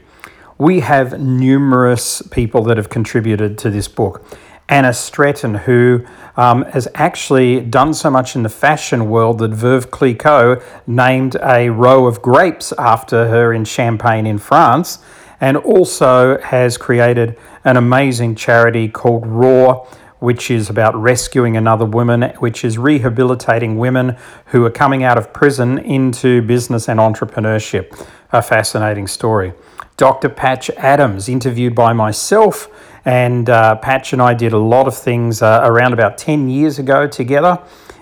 we 0.59 0.81
have 0.81 1.19
numerous 1.19 2.21
people 2.21 2.61
that 2.63 2.77
have 2.77 2.87
contributed 2.87 3.57
to 3.57 3.69
this 3.71 3.87
book. 3.87 4.23
Anna 4.69 4.93
Stretton, 4.93 5.55
who 5.55 6.05
um, 6.37 6.63
has 6.65 6.87
actually 6.93 7.59
done 7.59 7.93
so 7.93 8.09
much 8.09 8.35
in 8.35 8.43
the 8.43 8.49
fashion 8.49 9.09
world 9.09 9.39
that 9.39 9.51
Veuve 9.51 9.89
Clicquot 9.89 10.61
named 10.87 11.35
a 11.43 11.69
row 11.69 12.05
of 12.05 12.21
grapes 12.21 12.71
after 12.77 13.27
her 13.27 13.51
in 13.51 13.65
Champagne 13.65 14.25
in 14.27 14.37
France, 14.37 14.99
and 15.41 15.57
also 15.57 16.39
has 16.39 16.77
created 16.77 17.37
an 17.63 17.77
amazing 17.77 18.35
charity 18.35 18.87
called 18.87 19.25
RAW, 19.25 19.85
which 20.19 20.49
is 20.49 20.69
about 20.69 20.95
rescuing 20.95 21.57
another 21.57 21.85
woman, 21.85 22.21
which 22.39 22.63
is 22.63 22.77
rehabilitating 22.77 23.77
women 23.77 24.17
who 24.47 24.65
are 24.65 24.71
coming 24.71 25.03
out 25.03 25.17
of 25.17 25.33
prison 25.33 25.77
into 25.77 26.41
business 26.41 26.87
and 26.87 26.99
entrepreneurship. 26.99 28.07
A 28.31 28.41
fascinating 28.41 29.07
story. 29.07 29.53
Dr. 29.97 30.29
Patch 30.29 30.69
Adams, 30.71 31.29
interviewed 31.29 31.75
by 31.75 31.93
myself, 31.93 32.67
and 33.05 33.49
uh, 33.49 33.75
Patch 33.75 34.13
and 34.13 34.21
I 34.21 34.33
did 34.33 34.53
a 34.53 34.57
lot 34.57 34.87
of 34.87 34.97
things 34.97 35.41
uh, 35.41 35.61
around 35.63 35.93
about 35.93 36.17
10 36.17 36.49
years 36.49 36.79
ago 36.79 37.07
together. 37.07 37.61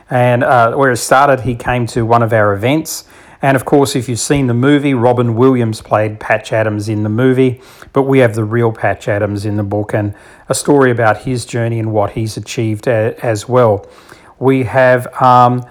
And 0.09 0.43
uh, 0.43 0.75
where 0.75 0.91
it 0.91 0.97
started, 0.97 1.41
he 1.41 1.55
came 1.55 1.87
to 1.87 2.05
one 2.05 2.21
of 2.21 2.33
our 2.33 2.53
events 2.53 3.05
and 3.41 3.55
of 3.55 3.65
course, 3.65 3.95
if 3.95 4.07
you've 4.07 4.19
seen 4.19 4.48
the 4.48 4.53
movie, 4.53 4.93
Robin 4.93 5.36
Williams 5.36 5.81
played 5.81 6.19
Patch 6.19 6.53
Adams 6.53 6.88
in 6.88 7.03
the 7.03 7.10
movie, 7.10 7.62
but 7.91 8.03
we 8.03 8.19
have 8.19 8.36
the 8.36 8.43
real 8.43 8.71
Patch 8.71 9.07
Adams 9.07 9.45
in 9.45 9.57
the 9.57 9.63
book 9.63 9.93
and 9.93 10.13
a 10.48 10.53
story 10.53 10.91
about 10.91 11.24
his 11.24 11.45
journey 11.45 11.79
and 11.79 11.91
what 11.91 12.12
he's 12.12 12.38
achieved 12.38 12.88
as 12.88 13.50
well. 13.50 13.88
We 14.38 14.63
have 14.63 15.07
um, 15.21 15.65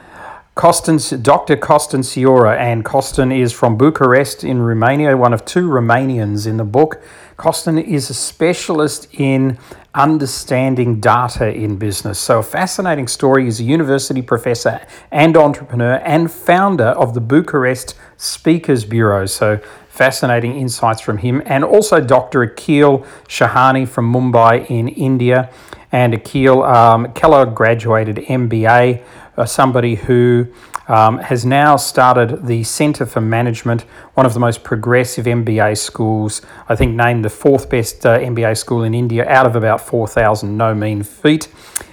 Costin, 0.54 0.98
Dr. 1.22 1.56
Costin 1.56 2.00
Siora, 2.00 2.58
and 2.58 2.84
Costin 2.84 3.32
is 3.32 3.52
from 3.52 3.78
Bucharest 3.78 4.44
in 4.44 4.60
Romania, 4.60 5.16
one 5.16 5.32
of 5.32 5.44
two 5.44 5.68
Romanians 5.68 6.46
in 6.46 6.56
the 6.56 6.64
book. 6.64 7.02
Costin 7.36 7.78
is 7.78 8.10
a 8.10 8.14
specialist 8.14 9.08
in 9.14 9.58
understanding 9.94 11.00
data 11.00 11.52
in 11.52 11.76
business. 11.76 12.18
So, 12.18 12.40
a 12.40 12.42
fascinating 12.42 13.08
story. 13.08 13.44
He's 13.44 13.60
a 13.60 13.64
university 13.64 14.22
professor 14.22 14.80
and 15.10 15.36
entrepreneur 15.36 15.94
and 16.04 16.30
founder 16.30 16.88
of 16.88 17.14
the 17.14 17.20
Bucharest 17.20 17.94
Speakers 18.16 18.84
Bureau. 18.84 19.26
So, 19.26 19.60
fascinating 19.88 20.56
insights 20.56 21.00
from 21.00 21.18
him. 21.18 21.42
And 21.46 21.64
also 21.64 22.00
Dr. 22.00 22.46
Akhil 22.46 23.06
Shahani 23.28 23.88
from 23.88 24.12
Mumbai 24.12 24.68
in 24.70 24.88
India. 24.88 25.50
And 25.92 26.14
Akhil 26.14 26.66
um, 26.68 27.12
Kellogg 27.14 27.54
graduated 27.54 28.16
MBA, 28.16 29.02
somebody 29.46 29.94
who 29.94 30.46
um, 30.88 31.18
has 31.18 31.44
now 31.44 31.76
started 31.76 32.46
the 32.46 32.64
Centre 32.64 33.06
for 33.06 33.20
Management, 33.20 33.82
one 34.14 34.26
of 34.26 34.34
the 34.34 34.40
most 34.40 34.64
progressive 34.64 35.24
MBA 35.24 35.78
schools, 35.78 36.42
I 36.68 36.74
think 36.74 36.96
named 36.96 37.24
the 37.24 37.30
fourth 37.30 37.70
best 37.70 38.04
uh, 38.04 38.18
MBA 38.18 38.58
school 38.58 38.82
in 38.82 38.92
India 38.94 39.24
out 39.28 39.46
of 39.46 39.54
about 39.54 39.80
4,000 39.80 40.56
no 40.56 40.74
mean 40.74 41.02
feat. 41.04 41.48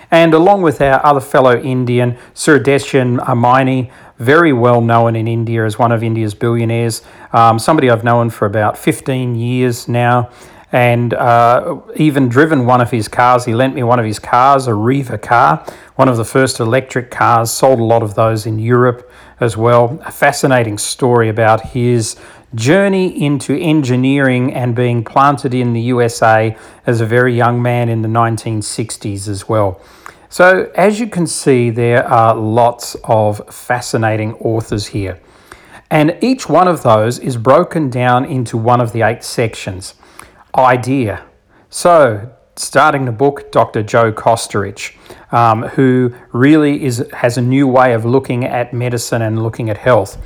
And 0.09 0.33
along 0.33 0.61
with 0.61 0.81
our 0.81 1.05
other 1.05 1.19
fellow 1.19 1.61
Indian, 1.61 2.17
Sudarshan 2.33 3.19
Maini, 3.35 3.91
very 4.17 4.53
well 4.53 4.81
known 4.81 5.15
in 5.15 5.27
India 5.27 5.63
as 5.65 5.77
one 5.77 5.91
of 5.91 6.01
India's 6.01 6.33
billionaires, 6.33 7.03
um, 7.33 7.59
somebody 7.59 7.89
I've 7.89 8.03
known 8.03 8.29
for 8.29 8.45
about 8.45 8.77
15 8.77 9.35
years 9.35 9.87
now 9.87 10.31
and 10.71 11.13
uh, 11.13 11.79
even 11.95 12.27
driven 12.27 12.65
one 12.65 12.81
of 12.81 12.91
his 12.91 13.07
cars. 13.07 13.45
He 13.45 13.53
lent 13.53 13.73
me 13.73 13.83
one 13.83 13.99
of 13.99 14.05
his 14.05 14.19
cars, 14.19 14.67
a 14.67 14.73
Reva 14.73 15.17
car, 15.17 15.65
one 15.95 16.09
of 16.09 16.17
the 16.17 16.25
first 16.25 16.59
electric 16.59 17.09
cars, 17.09 17.51
sold 17.51 17.79
a 17.79 17.83
lot 17.83 18.03
of 18.03 18.15
those 18.15 18.45
in 18.45 18.59
Europe 18.59 19.09
as 19.39 19.55
well. 19.55 19.99
A 20.05 20.11
fascinating 20.11 20.77
story 20.77 21.29
about 21.29 21.67
his 21.67 22.17
journey 22.55 23.23
into 23.23 23.55
engineering 23.55 24.53
and 24.53 24.75
being 24.75 25.03
planted 25.03 25.53
in 25.53 25.73
the 25.73 25.81
USA 25.81 26.57
as 26.85 27.01
a 27.01 27.05
very 27.05 27.35
young 27.35 27.61
man 27.61 27.89
in 27.89 28.01
the 28.01 28.07
1960s 28.07 29.27
as 29.27 29.47
well. 29.47 29.81
So, 30.29 30.69
as 30.75 30.99
you 30.99 31.07
can 31.07 31.25
see, 31.25 31.69
there 31.69 32.05
are 32.05 32.35
lots 32.35 32.95
of 33.05 33.41
fascinating 33.53 34.33
authors 34.35 34.87
here. 34.87 35.19
And 35.89 36.17
each 36.19 36.49
one 36.49 36.67
of 36.67 36.83
those 36.83 37.17
is 37.17 37.37
broken 37.37 37.89
down 37.89 38.25
into 38.25 38.57
one 38.57 38.81
of 38.81 38.91
the 38.91 39.03
eight 39.03 39.23
sections 39.23 39.93
idea. 40.57 41.25
So, 41.69 42.33
starting 42.55 43.05
the 43.05 43.11
book, 43.11 43.51
Dr. 43.51 43.83
Joe 43.83 44.11
Kostorich, 44.11 44.95
um, 45.31 45.63
who 45.63 46.13
really 46.31 46.83
is 46.83 47.05
has 47.13 47.37
a 47.37 47.41
new 47.41 47.67
way 47.67 47.93
of 47.93 48.05
looking 48.05 48.43
at 48.43 48.73
medicine 48.73 49.21
and 49.21 49.41
looking 49.41 49.69
at 49.69 49.77
health. 49.77 50.17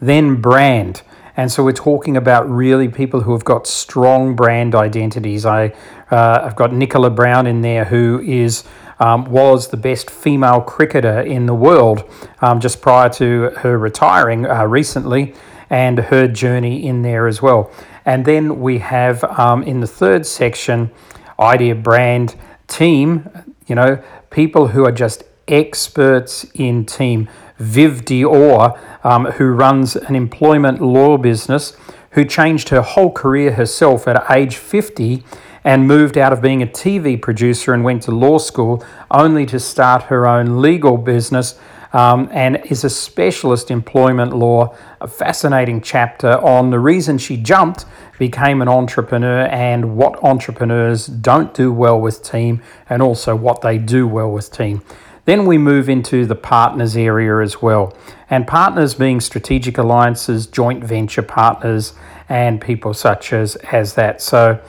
Then 0.00 0.40
brand. 0.40 1.02
And 1.38 1.52
so 1.52 1.62
we're 1.62 1.72
talking 1.72 2.16
about 2.16 2.48
really 2.48 2.88
people 2.88 3.20
who 3.20 3.32
have 3.32 3.44
got 3.44 3.66
strong 3.66 4.34
brand 4.34 4.74
identities. 4.74 5.44
I, 5.44 5.74
uh, 6.10 6.40
I've 6.42 6.56
got 6.56 6.72
Nicola 6.72 7.10
Browne 7.10 7.46
in 7.46 7.60
there, 7.60 7.84
who 7.84 8.20
is 8.24 8.64
um, 8.98 9.26
was 9.26 9.68
the 9.68 9.76
best 9.76 10.08
female 10.10 10.62
cricketer 10.62 11.20
in 11.20 11.44
the 11.44 11.54
world 11.54 12.10
um, 12.40 12.58
just 12.60 12.80
prior 12.80 13.10
to 13.10 13.50
her 13.58 13.76
retiring 13.76 14.46
uh, 14.46 14.64
recently, 14.64 15.34
and 15.68 15.98
her 15.98 16.26
journey 16.26 16.86
in 16.86 17.02
there 17.02 17.26
as 17.26 17.42
well. 17.42 17.70
And 18.06 18.24
then 18.24 18.60
we 18.60 18.78
have 18.78 19.24
um, 19.24 19.64
in 19.64 19.80
the 19.80 19.86
third 19.86 20.24
section, 20.24 20.92
idea 21.38 21.74
brand 21.74 22.36
team, 22.68 23.28
you 23.66 23.74
know, 23.74 24.02
people 24.30 24.68
who 24.68 24.86
are 24.86 24.92
just 24.92 25.24
experts 25.48 26.46
in 26.54 26.86
team. 26.86 27.28
Viv 27.58 28.04
Dior, 28.04 28.78
um, 29.04 29.26
who 29.32 29.46
runs 29.46 29.96
an 29.96 30.14
employment 30.14 30.80
law 30.80 31.16
business, 31.16 31.76
who 32.10 32.24
changed 32.24 32.68
her 32.68 32.80
whole 32.80 33.10
career 33.10 33.52
herself 33.52 34.06
at 34.06 34.30
age 34.30 34.56
50 34.56 35.24
and 35.64 35.88
moved 35.88 36.16
out 36.16 36.32
of 36.32 36.40
being 36.40 36.62
a 36.62 36.66
TV 36.66 37.20
producer 37.20 37.74
and 37.74 37.82
went 37.82 38.02
to 38.04 38.12
law 38.12 38.38
school 38.38 38.84
only 39.10 39.44
to 39.46 39.58
start 39.58 40.04
her 40.04 40.26
own 40.26 40.62
legal 40.62 40.96
business 40.96 41.58
um, 41.96 42.28
and 42.30 42.62
is 42.66 42.84
a 42.84 42.90
specialist 42.90 43.70
employment 43.70 44.36
law. 44.36 44.76
A 45.00 45.08
fascinating 45.08 45.80
chapter 45.80 46.32
on 46.38 46.68
the 46.68 46.78
reason 46.78 47.16
she 47.16 47.38
jumped, 47.38 47.86
became 48.18 48.60
an 48.60 48.68
entrepreneur, 48.68 49.46
and 49.46 49.96
what 49.96 50.22
entrepreneurs 50.22 51.06
don't 51.06 51.54
do 51.54 51.72
well 51.72 51.98
with 51.98 52.22
team, 52.22 52.62
and 52.90 53.00
also 53.00 53.34
what 53.34 53.62
they 53.62 53.78
do 53.78 54.06
well 54.06 54.30
with 54.30 54.52
team. 54.52 54.82
Then 55.24 55.46
we 55.46 55.56
move 55.56 55.88
into 55.88 56.26
the 56.26 56.34
partners 56.34 56.98
area 56.98 57.40
as 57.42 57.62
well. 57.62 57.96
And 58.28 58.46
partners 58.46 58.94
being 58.94 59.20
strategic 59.20 59.78
alliances, 59.78 60.46
joint 60.46 60.84
venture 60.84 61.22
partners, 61.22 61.94
and 62.28 62.60
people 62.60 62.92
such 62.92 63.32
as, 63.32 63.56
as 63.56 63.94
that. 63.94 64.20
So 64.20 64.60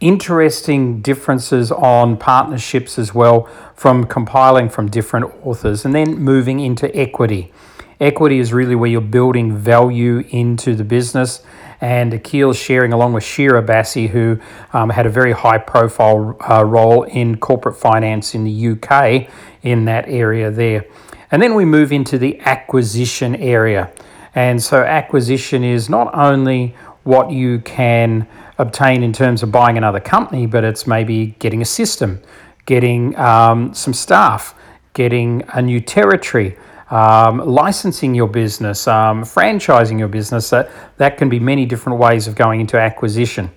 interesting 0.00 1.00
differences 1.00 1.72
on 1.72 2.16
partnerships 2.16 2.98
as 2.98 3.14
well 3.14 3.48
from 3.74 4.04
compiling 4.06 4.68
from 4.68 4.88
different 4.88 5.26
authors 5.44 5.84
and 5.84 5.94
then 5.94 6.16
moving 6.18 6.60
into 6.60 6.94
equity. 6.96 7.52
Equity 8.00 8.38
is 8.38 8.52
really 8.52 8.76
where 8.76 8.88
you're 8.88 9.00
building 9.00 9.56
value 9.56 10.24
into 10.30 10.74
the 10.76 10.84
business. 10.84 11.42
And 11.80 12.12
Akhil's 12.12 12.56
sharing 12.56 12.92
along 12.92 13.12
with 13.12 13.24
Shira 13.24 13.62
Bassi, 13.62 14.08
who 14.08 14.40
um, 14.72 14.90
had 14.90 15.06
a 15.06 15.10
very 15.10 15.32
high 15.32 15.58
profile 15.58 16.36
uh, 16.48 16.64
role 16.64 17.04
in 17.04 17.38
corporate 17.38 17.76
finance 17.76 18.34
in 18.34 18.44
the 18.44 18.68
UK 18.70 19.28
in 19.62 19.84
that 19.84 20.08
area 20.08 20.50
there. 20.50 20.84
And 21.30 21.42
then 21.42 21.54
we 21.54 21.64
move 21.64 21.92
into 21.92 22.18
the 22.18 22.40
acquisition 22.40 23.36
area. 23.36 23.92
And 24.34 24.62
so, 24.62 24.82
acquisition 24.82 25.64
is 25.64 25.88
not 25.88 26.14
only 26.14 26.74
what 27.04 27.30
you 27.30 27.60
can 27.60 28.26
obtain 28.58 29.02
in 29.02 29.12
terms 29.12 29.42
of 29.42 29.52
buying 29.52 29.78
another 29.78 30.00
company, 30.00 30.46
but 30.46 30.64
it's 30.64 30.86
maybe 30.86 31.36
getting 31.38 31.62
a 31.62 31.64
system, 31.64 32.20
getting 32.66 33.16
um, 33.16 33.72
some 33.72 33.94
staff, 33.94 34.54
getting 34.92 35.44
a 35.54 35.62
new 35.62 35.80
territory, 35.80 36.56
um, 36.90 37.38
licensing 37.38 38.14
your 38.14 38.28
business, 38.28 38.88
um, 38.88 39.22
franchising 39.22 39.98
your 39.98 40.08
business. 40.08 40.50
That, 40.50 40.70
that 40.96 41.16
can 41.16 41.28
be 41.28 41.38
many 41.38 41.66
different 41.66 41.98
ways 41.98 42.26
of 42.26 42.34
going 42.34 42.60
into 42.60 42.78
acquisition. 42.78 43.50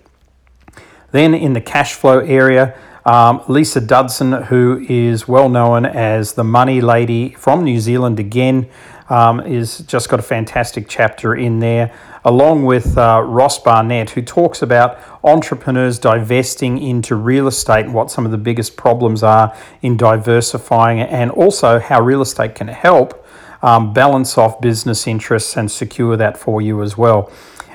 Then 1.11 1.33
in 1.33 1.53
the 1.53 1.61
cash 1.61 1.93
flow 1.93 2.19
area, 2.19 2.77
um, 3.05 3.43
Lisa 3.47 3.81
Dudson, 3.81 4.31
who 4.31 4.85
is 4.87 5.27
well 5.27 5.49
known 5.49 5.85
as 5.85 6.33
the 6.33 6.43
money 6.43 6.79
lady 6.79 7.31
from 7.31 7.63
New 7.63 7.79
Zealand 7.79 8.19
again, 8.19 8.69
um, 9.09 9.39
is 9.41 9.79
just 9.79 10.07
got 10.07 10.19
a 10.19 10.23
fantastic 10.23 10.87
chapter 10.87 11.35
in 11.35 11.59
there 11.59 11.93
along 12.23 12.65
with 12.65 12.97
uh, 12.97 13.21
Ross 13.25 13.59
Barnett, 13.59 14.11
who 14.11 14.21
talks 14.21 14.61
about 14.61 14.99
entrepreneurs 15.23 15.99
divesting 15.99 16.77
into 16.77 17.15
real 17.15 17.47
estate 17.47 17.85
and 17.85 17.93
what 17.93 18.11
some 18.11 18.25
of 18.25 18.31
the 18.31 18.37
biggest 18.37 18.77
problems 18.77 19.23
are 19.23 19.55
in 19.81 19.97
diversifying, 19.97 20.99
and 20.99 21.31
also 21.31 21.79
how 21.79 22.01
real 22.01 22.21
estate 22.21 22.55
can 22.55 22.67
help 22.67 23.25
um, 23.61 23.93
balance 23.93 24.37
off 24.37 24.59
business 24.61 25.07
interests 25.07 25.55
and 25.57 25.71
secure 25.71 26.17
that 26.17 26.37
for 26.37 26.61
you 26.61 26.81
as 26.81 26.97
well. 26.97 27.31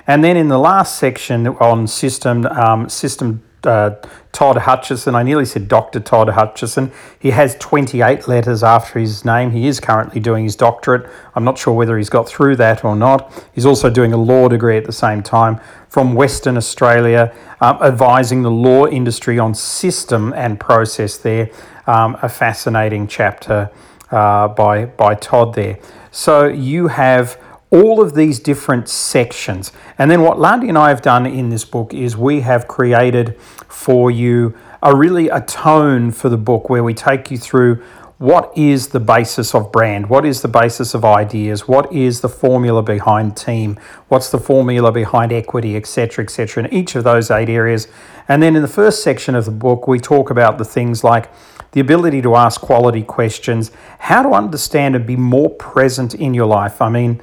And 0.07 0.23
then 0.23 0.37
in 0.37 0.49
the 0.49 0.59
last 0.59 0.99
section 0.99 1.49
on 1.49 1.87
system, 1.87 2.47
um, 2.47 2.89
system 2.89 3.43
uh, 3.67 3.97
Todd 4.33 4.59
Hutchison. 4.59 5.15
I 5.15 5.23
nearly 5.23 5.45
said 5.45 5.69
Dr. 5.69 6.01
Todd 6.01 6.29
Hutchison. 6.29 6.93
He 7.19 7.31
has 7.31 7.57
28 7.57 8.29
letters 8.29 8.63
after 8.63 8.99
his 8.99 9.25
name. 9.25 9.51
He 9.51 9.67
is 9.67 9.81
currently 9.81 10.21
doing 10.21 10.45
his 10.45 10.57
doctorate. 10.57 11.11
I'm 11.35 11.45
not 11.45 11.59
sure 11.59 11.75
whether 11.75 11.97
he's 11.97 12.11
got 12.11 12.29
through 12.29 12.57
that 12.57 12.85
or 12.85 12.95
not. 12.95 13.33
He's 13.55 13.67
also 13.67 13.91
doing 13.91 14.13
a 14.13 14.17
law 14.17 14.49
degree 14.49 14.77
at 14.77 14.85
the 14.85 14.93
same 14.93 15.23
time 15.23 15.61
from 15.89 16.15
Western 16.15 16.57
Australia, 16.57 17.35
um, 17.61 17.79
advising 17.83 18.43
the 18.43 18.51
law 18.51 18.87
industry 18.87 19.39
on 19.39 19.55
system 19.55 20.33
and 20.35 20.61
process 20.61 21.17
there. 21.17 21.51
Um, 21.87 22.19
a 22.21 22.29
fascinating 22.29 23.07
chapter 23.07 23.71
uh, 24.11 24.49
by, 24.49 24.87
by 24.87 25.15
Todd 25.15 25.55
there. 25.55 25.79
So 26.11 26.47
you 26.47 26.89
have 26.89 27.41
all 27.71 28.01
of 28.01 28.15
these 28.15 28.39
different 28.39 28.89
sections. 28.89 29.73
And 29.99 30.11
then 30.11 30.23
what 30.23 30.39
Landy 30.39 30.69
and 30.69 30.79
I 30.79 30.89
have 30.89 31.03
done 31.03 31.27
in 31.27 31.51
this 31.51 31.65
book 31.65 31.93
is 31.93 32.17
we 32.17 32.41
have 32.41 32.69
created 32.69 33.39
for 33.69 34.11
you 34.11 34.57
a 34.83 34.95
really 34.95 35.29
a 35.29 35.41
tone 35.41 36.13
for 36.13 36.29
the 36.29 36.37
book 36.37 36.71
where 36.71 36.85
we 36.85 36.95
take 36.95 37.31
you 37.31 37.39
through 37.39 37.83
what 38.19 38.51
is 38.57 38.89
the 38.89 39.01
basis 39.01 39.55
of 39.55 39.71
brand? 39.71 40.09
What 40.09 40.25
is 40.25 40.41
the 40.41 40.49
basis 40.49 40.95
of 40.95 41.05
ideas? 41.05 41.69
What 41.69 41.93
is 41.93 42.23
the 42.23 42.31
formula 42.31 42.83
behind 42.83 43.37
team? 43.37 43.79
What's 44.09 44.31
the 44.31 44.39
formula 44.39 44.91
behind 44.91 45.33
equity, 45.33 45.77
etc., 45.77 46.25
etc., 46.25 46.65
in 46.65 46.73
each 46.73 46.95
of 46.95 47.05
those 47.05 47.31
eight 47.31 47.51
areas. 47.51 47.89
And 48.27 48.43
then 48.43 48.57
in 48.57 48.63
the 48.63 48.69
first 48.69 49.03
section 49.03 49.35
of 49.35 49.45
the 49.45 49.51
book, 49.51 49.87
we 49.87 49.99
talk 50.01 50.31
about 50.31 50.57
the 50.57 50.65
things 50.65 51.05
like 51.05 51.31
the 51.73 51.81
ability 51.81 52.23
to 52.23 52.37
ask 52.37 52.59
quality 52.59 53.03
questions, 53.03 53.71
how 53.99 54.23
to 54.23 54.31
understand 54.31 54.97
and 54.97 55.07
be 55.07 55.17
more 55.17 55.51
present 55.51 56.15
in 56.15 56.33
your 56.33 56.47
life. 56.47 56.81
I 56.81 56.89
mean, 56.89 57.21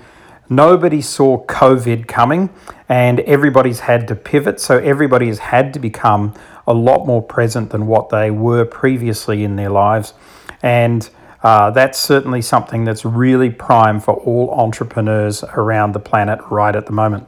Nobody 0.50 1.02
saw 1.02 1.46
COVID 1.46 2.08
coming 2.08 2.50
and 2.90 3.20
everybody's 3.22 3.82
had 3.82 4.08
to 4.10 4.16
pivot. 4.16 4.60
So 4.60 4.78
everybody 4.78 5.28
has 5.28 5.40
had 5.40 5.74
to 5.74 5.80
become 5.80 6.34
a 6.68 6.74
lot 6.74 7.06
more 7.06 7.22
present 7.22 7.72
than 7.72 7.88
what 7.88 8.10
they 8.10 8.32
were 8.32 8.66
previously 8.66 9.44
in 9.44 9.56
their 9.56 9.70
lives. 9.70 10.14
And 10.62 11.10
uh, 11.42 11.72
that's 11.72 12.00
certainly 12.00 12.42
something 12.42 12.86
that's 12.86 13.04
really 13.04 13.50
prime 13.50 14.00
for 14.00 14.14
all 14.14 14.52
entrepreneurs 14.52 15.44
around 15.44 15.92
the 15.92 16.00
planet 16.00 16.40
right 16.50 16.76
at 16.76 16.86
the 16.86 16.94
moment. 16.94 17.28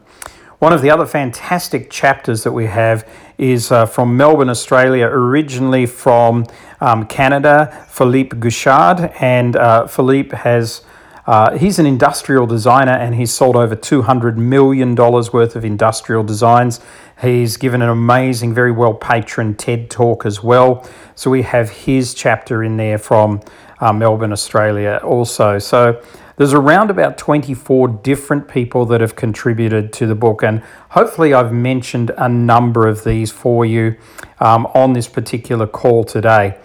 One 0.60 0.72
of 0.72 0.82
the 0.82 0.90
other 0.90 1.06
fantastic 1.06 1.90
chapters 1.90 2.44
that 2.44 2.54
we 2.54 2.66
have 2.68 3.08
is 3.38 3.72
uh, 3.72 3.86
from 3.86 4.16
Melbourne, 4.16 4.50
Australia, 4.50 5.06
originally 5.06 5.86
from 5.86 6.46
um, 6.80 7.06
Canada, 7.08 7.86
Philippe 7.90 8.38
Gouchard. 8.38 9.12
And 9.20 9.58
uh, 9.58 9.88
Philippe 9.88 10.36
has 10.38 10.82
uh, 11.28 11.58
he's 11.58 11.80
an 11.80 11.86
industrial 11.86 12.46
designer 12.46 12.92
and 12.92 13.16
he's 13.16 13.34
sold 13.34 13.56
over 13.56 13.76
$200 13.76 14.38
million 14.38 14.96
worth 14.96 15.56
of 15.56 15.66
industrial 15.66 16.24
designs. 16.24 16.80
He's 17.22 17.58
given 17.58 17.82
an 17.82 17.90
amazing, 17.90 18.54
very 18.54 18.72
well 18.72 18.94
patroned 18.94 19.58
TED 19.58 19.90
talk 19.90 20.26
as 20.26 20.44
well. 20.44 20.88
So 21.16 21.32
we 21.32 21.42
have 21.42 21.70
his 21.70 22.14
chapter 22.14 22.64
in 22.64 22.78
there 22.78 22.98
from 22.98 23.42
uh, 23.80 23.92
Melbourne, 23.92 24.32
Australia 24.32 25.00
also. 25.04 25.58
So 25.60 26.02
there's 26.38 26.54
around 26.54 26.90
about 26.90 27.18
24 27.18 27.88
different 27.88 28.48
people 28.48 28.86
that 28.88 29.02
have 29.02 29.16
contributed 29.16 29.94
to 29.94 30.06
the 30.06 30.16
book, 30.16 30.44
and 30.44 30.62
hopefully, 30.90 31.34
I've 31.34 31.54
mentioned 31.54 32.12
a 32.18 32.28
number 32.28 32.88
of 32.88 33.06
these 33.06 33.32
for 33.32 33.66
you 33.66 33.96
um, 34.40 34.66
on 34.68 34.92
this 34.92 35.08
particular 35.08 35.66
call 35.66 36.04
today. 36.04 36.58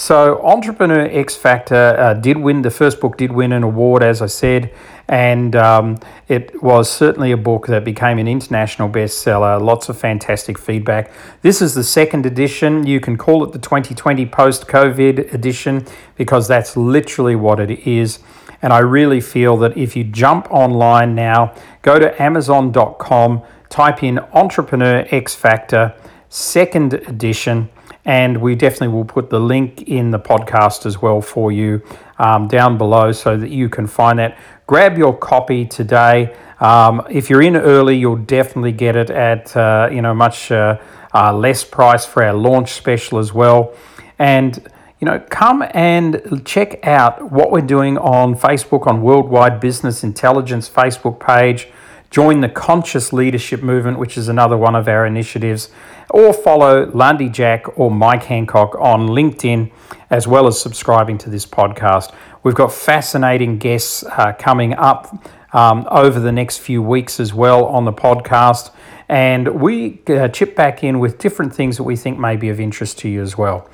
So, 0.00 0.40
Entrepreneur 0.46 1.08
X 1.10 1.34
Factor 1.34 1.96
uh, 1.98 2.14
did 2.14 2.36
win, 2.36 2.62
the 2.62 2.70
first 2.70 3.00
book 3.00 3.16
did 3.16 3.32
win 3.32 3.50
an 3.50 3.64
award, 3.64 4.04
as 4.04 4.22
I 4.22 4.26
said, 4.26 4.72
and 5.08 5.56
um, 5.56 5.98
it 6.28 6.62
was 6.62 6.88
certainly 6.88 7.32
a 7.32 7.36
book 7.36 7.66
that 7.66 7.84
became 7.84 8.18
an 8.18 8.28
international 8.28 8.88
bestseller. 8.88 9.60
Lots 9.60 9.88
of 9.88 9.98
fantastic 9.98 10.56
feedback. 10.56 11.10
This 11.42 11.60
is 11.60 11.74
the 11.74 11.82
second 11.82 12.26
edition. 12.26 12.86
You 12.86 13.00
can 13.00 13.18
call 13.18 13.42
it 13.42 13.50
the 13.50 13.58
2020 13.58 14.24
post 14.26 14.68
COVID 14.68 15.34
edition 15.34 15.84
because 16.14 16.46
that's 16.46 16.76
literally 16.76 17.34
what 17.34 17.58
it 17.58 17.84
is. 17.84 18.20
And 18.62 18.72
I 18.72 18.78
really 18.78 19.20
feel 19.20 19.56
that 19.56 19.76
if 19.76 19.96
you 19.96 20.04
jump 20.04 20.46
online 20.52 21.16
now, 21.16 21.56
go 21.82 21.98
to 21.98 22.22
Amazon.com, 22.22 23.42
type 23.68 24.04
in 24.04 24.20
Entrepreneur 24.32 25.08
X 25.10 25.34
Factor, 25.34 25.92
second 26.28 26.94
edition 26.94 27.68
and 28.08 28.40
we 28.40 28.54
definitely 28.54 28.88
will 28.88 29.04
put 29.04 29.28
the 29.28 29.38
link 29.38 29.82
in 29.82 30.10
the 30.12 30.18
podcast 30.18 30.86
as 30.86 31.02
well 31.02 31.20
for 31.20 31.52
you 31.52 31.82
um, 32.18 32.48
down 32.48 32.78
below 32.78 33.12
so 33.12 33.36
that 33.36 33.50
you 33.50 33.68
can 33.68 33.86
find 33.86 34.18
that. 34.18 34.38
Grab 34.66 34.96
your 34.96 35.14
copy 35.14 35.66
today. 35.66 36.34
Um, 36.58 37.06
if 37.10 37.28
you're 37.28 37.42
in 37.42 37.54
early, 37.54 37.98
you'll 37.98 38.16
definitely 38.16 38.72
get 38.72 38.96
it 38.96 39.10
at 39.10 39.54
uh, 39.54 39.90
you 39.92 40.00
know 40.00 40.14
much 40.14 40.50
uh, 40.50 40.78
uh, 41.14 41.34
less 41.34 41.64
price 41.64 42.06
for 42.06 42.24
our 42.24 42.32
launch 42.32 42.72
special 42.72 43.18
as 43.18 43.34
well. 43.34 43.74
And 44.18 44.56
you 45.00 45.04
know, 45.04 45.22
come 45.28 45.62
and 45.74 46.42
check 46.46 46.84
out 46.86 47.30
what 47.30 47.50
we're 47.50 47.60
doing 47.60 47.98
on 47.98 48.34
Facebook 48.34 48.86
on 48.86 49.02
Worldwide 49.02 49.60
Business 49.60 50.02
Intelligence 50.02 50.66
Facebook 50.68 51.20
page. 51.20 51.68
Join 52.10 52.40
the 52.40 52.48
Conscious 52.48 53.12
Leadership 53.12 53.62
Movement, 53.62 53.98
which 53.98 54.16
is 54.16 54.28
another 54.28 54.56
one 54.56 54.74
of 54.74 54.88
our 54.88 55.04
initiatives, 55.04 55.68
or 56.08 56.32
follow 56.32 56.90
Lundy 56.92 57.28
Jack 57.28 57.78
or 57.78 57.90
Mike 57.90 58.24
Handcock 58.24 58.80
on 58.80 59.08
LinkedIn, 59.08 59.70
as 60.08 60.26
well 60.26 60.46
as 60.46 60.58
subscribing 60.58 61.18
to 61.18 61.28
this 61.28 61.44
podcast. 61.44 62.14
We've 62.42 62.54
got 62.54 62.72
fascinating 62.72 63.58
guests 63.58 64.04
uh, 64.04 64.32
coming 64.32 64.72
up 64.72 65.22
um, 65.52 65.86
over 65.90 66.18
the 66.18 66.32
next 66.32 66.58
few 66.58 66.82
weeks 66.82 67.20
as 67.20 67.34
well 67.34 67.66
on 67.66 67.84
the 67.84 67.92
podcast, 67.92 68.70
and 69.08 69.60
we 69.60 70.00
uh, 70.08 70.28
chip 70.28 70.56
back 70.56 70.82
in 70.82 70.98
with 71.00 71.18
different 71.18 71.54
things 71.54 71.76
that 71.76 71.82
we 71.84 71.94
think 71.94 72.18
may 72.18 72.36
be 72.36 72.48
of 72.48 72.58
interest 72.58 72.98
to 73.00 73.08
you 73.08 73.20
as 73.20 73.36
well. 73.36 73.68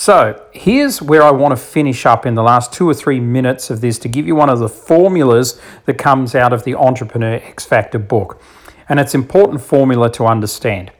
So, 0.00 0.40
here's 0.52 1.02
where 1.02 1.24
I 1.24 1.32
want 1.32 1.50
to 1.50 1.56
finish 1.56 2.06
up 2.06 2.24
in 2.24 2.36
the 2.36 2.42
last 2.44 2.72
two 2.72 2.88
or 2.88 2.94
three 2.94 3.18
minutes 3.18 3.68
of 3.68 3.80
this 3.80 3.98
to 3.98 4.08
give 4.08 4.28
you 4.28 4.36
one 4.36 4.48
of 4.48 4.60
the 4.60 4.68
formulas 4.68 5.60
that 5.86 5.98
comes 5.98 6.36
out 6.36 6.52
of 6.52 6.62
the 6.62 6.76
Entrepreneur 6.76 7.34
X 7.34 7.64
Factor 7.64 7.98
book. 7.98 8.40
And 8.88 9.00
it's 9.00 9.14
an 9.14 9.22
important 9.22 9.60
formula 9.60 10.08
to 10.12 10.24
understand. 10.24 10.92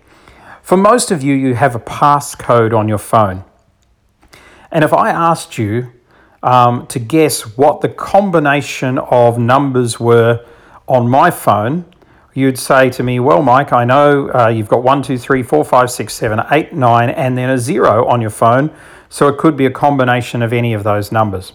For 0.63 0.77
most 0.77 1.13
of 1.13 1.23
you, 1.23 1.37
you 1.37 1.55
have 1.55 1.77
a 1.77 1.79
passcode 1.79 2.77
on 2.77 2.89
your 2.89 2.99
phone. 2.99 3.45
And 4.73 4.83
if 4.83 4.93
I 4.93 5.11
asked 5.11 5.59
you 5.59 5.93
um, 6.43 6.89
to 6.89 6.99
guess 6.99 7.57
what 7.57 7.83
the 7.83 7.89
combination 7.89 8.99
of 8.99 9.39
numbers 9.39 10.01
were 10.01 10.45
on 10.89 11.09
my 11.09 11.31
phone, 11.31 11.85
you'd 12.39 12.59
say 12.59 12.91
to 12.91 13.03
me, 13.03 13.21
Well, 13.21 13.43
Mike, 13.43 13.73
I 13.73 13.85
know 13.85 14.31
uh, 14.33 14.49
you've 14.49 14.69
got 14.69 14.83
one, 14.83 15.03
two, 15.03 15.19
three, 15.19 15.43
four, 15.43 15.65
five, 15.65 15.91
six, 15.91 16.15
seven, 16.15 16.41
eight, 16.51 16.73
nine, 16.73 17.11
and 17.11 17.37
then 17.37 17.51
a 17.51 17.59
zero 17.59 18.07
on 18.07 18.21
your 18.21 18.31
phone. 18.31 18.71
So 19.09 19.29
it 19.29 19.39
could 19.39 19.57
be 19.57 19.67
a 19.67 19.71
combination 19.71 20.43
of 20.43 20.53
any 20.53 20.75
of 20.75 20.85
those 20.85 21.11
numbers. 21.11 21.53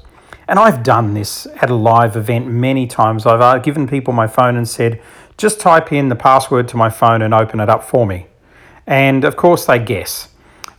And 0.48 0.60
I've 0.60 0.84
done 0.84 1.13
this 1.13 1.48
at 1.62 1.69
a 1.69 1.76
live 1.76 2.15
event 2.15 2.48
many 2.48 2.86
times. 2.88 3.26
I've 3.26 3.41
uh, 3.41 3.60
given 3.60 3.88
people 3.88 4.13
my 4.13 4.28
phone 4.28 4.58
and 4.58 4.67
said, 4.67 5.02
just 5.38 5.60
type 5.60 5.91
in 5.91 6.10
the 6.10 6.15
password 6.15 6.67
to 6.69 6.78
my 6.78 6.89
phone 6.89 7.22
and 7.22 7.34
open 7.34 7.60
it 7.60 7.69
up 7.69 7.84
for 7.84 8.06
me. 8.06 8.28
And 8.86 9.24
of 9.24 9.36
course, 9.36 9.65
they 9.65 9.80
guess. 9.80 10.30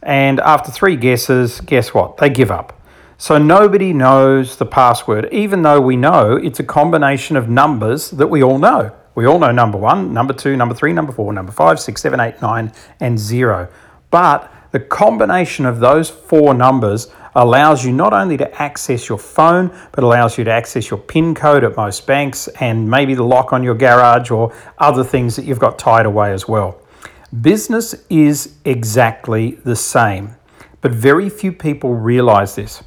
And 0.03 0.39
after 0.41 0.71
three 0.71 0.97
guesses, 0.97 1.61
guess 1.61 1.95
what? 1.95 2.19
They 2.19 2.29
give 2.29 2.51
up. 2.51 2.81
So 3.17 3.39
nobody 3.39 3.93
knows 3.93 4.57
the 4.57 4.67
password, 4.67 5.29
even 5.33 5.63
though 5.63 5.81
we 5.81 5.97
know 5.97 6.37
it's 6.37 6.61
a 6.61 6.65
combination 6.65 7.37
of 7.37 7.49
numbers 7.49 8.11
that 8.11 8.27
we 8.27 8.43
all 8.43 8.59
know. 8.59 8.95
We 9.15 9.27
all 9.27 9.39
know 9.39 9.53
number 9.53 9.79
one, 9.79 10.13
number 10.13 10.33
two, 10.33 10.57
number 10.57 10.75
three, 10.75 10.93
number 10.93 11.13
four, 11.13 11.33
number 11.33 11.53
five, 11.53 11.79
six, 11.79 12.03
seven, 12.03 12.21
eight, 12.21 12.43
nine, 12.43 12.73
and 13.01 13.19
zero. 13.19 13.69
But 14.11 14.53
the 14.73 14.81
combination 14.81 15.67
of 15.67 15.79
those 15.79 16.11
four 16.11 16.53
numbers 16.53 17.09
allows 17.37 17.85
you 17.85 17.93
not 17.93 18.13
only 18.13 18.37
to 18.37 18.63
access 18.63 19.09
your 19.09 19.19
phone, 19.19 19.77
but 19.93 20.05
allows 20.05 20.39
you 20.39 20.45
to 20.45 20.51
access 20.51 20.91
your 20.91 20.99
PIN 20.99 21.35
code 21.35 21.65
at 21.65 21.77
most 21.77 22.07
banks 22.07 22.49
and 22.61 22.89
maybe 22.89 23.15
the 23.15 23.25
lock 23.25 23.53
on 23.53 23.63
your 23.63 23.75
garage 23.75 24.31
or 24.31 24.53
other 24.79 25.05
things 25.05 25.37
that 25.37 25.45
you've 25.45 25.59
got 25.59 25.79
tied 25.79 26.07
away 26.07 26.33
as 26.33 26.49
well. 26.49 26.81
Business 27.41 27.95
is 28.11 28.55
exactly 28.65 29.53
the 29.65 29.77
same, 29.77 30.37
but 30.81 30.93
very 30.93 31.29
few 31.29 31.53
people 31.53 31.95
realize 31.95 32.55
this. 32.55 32.83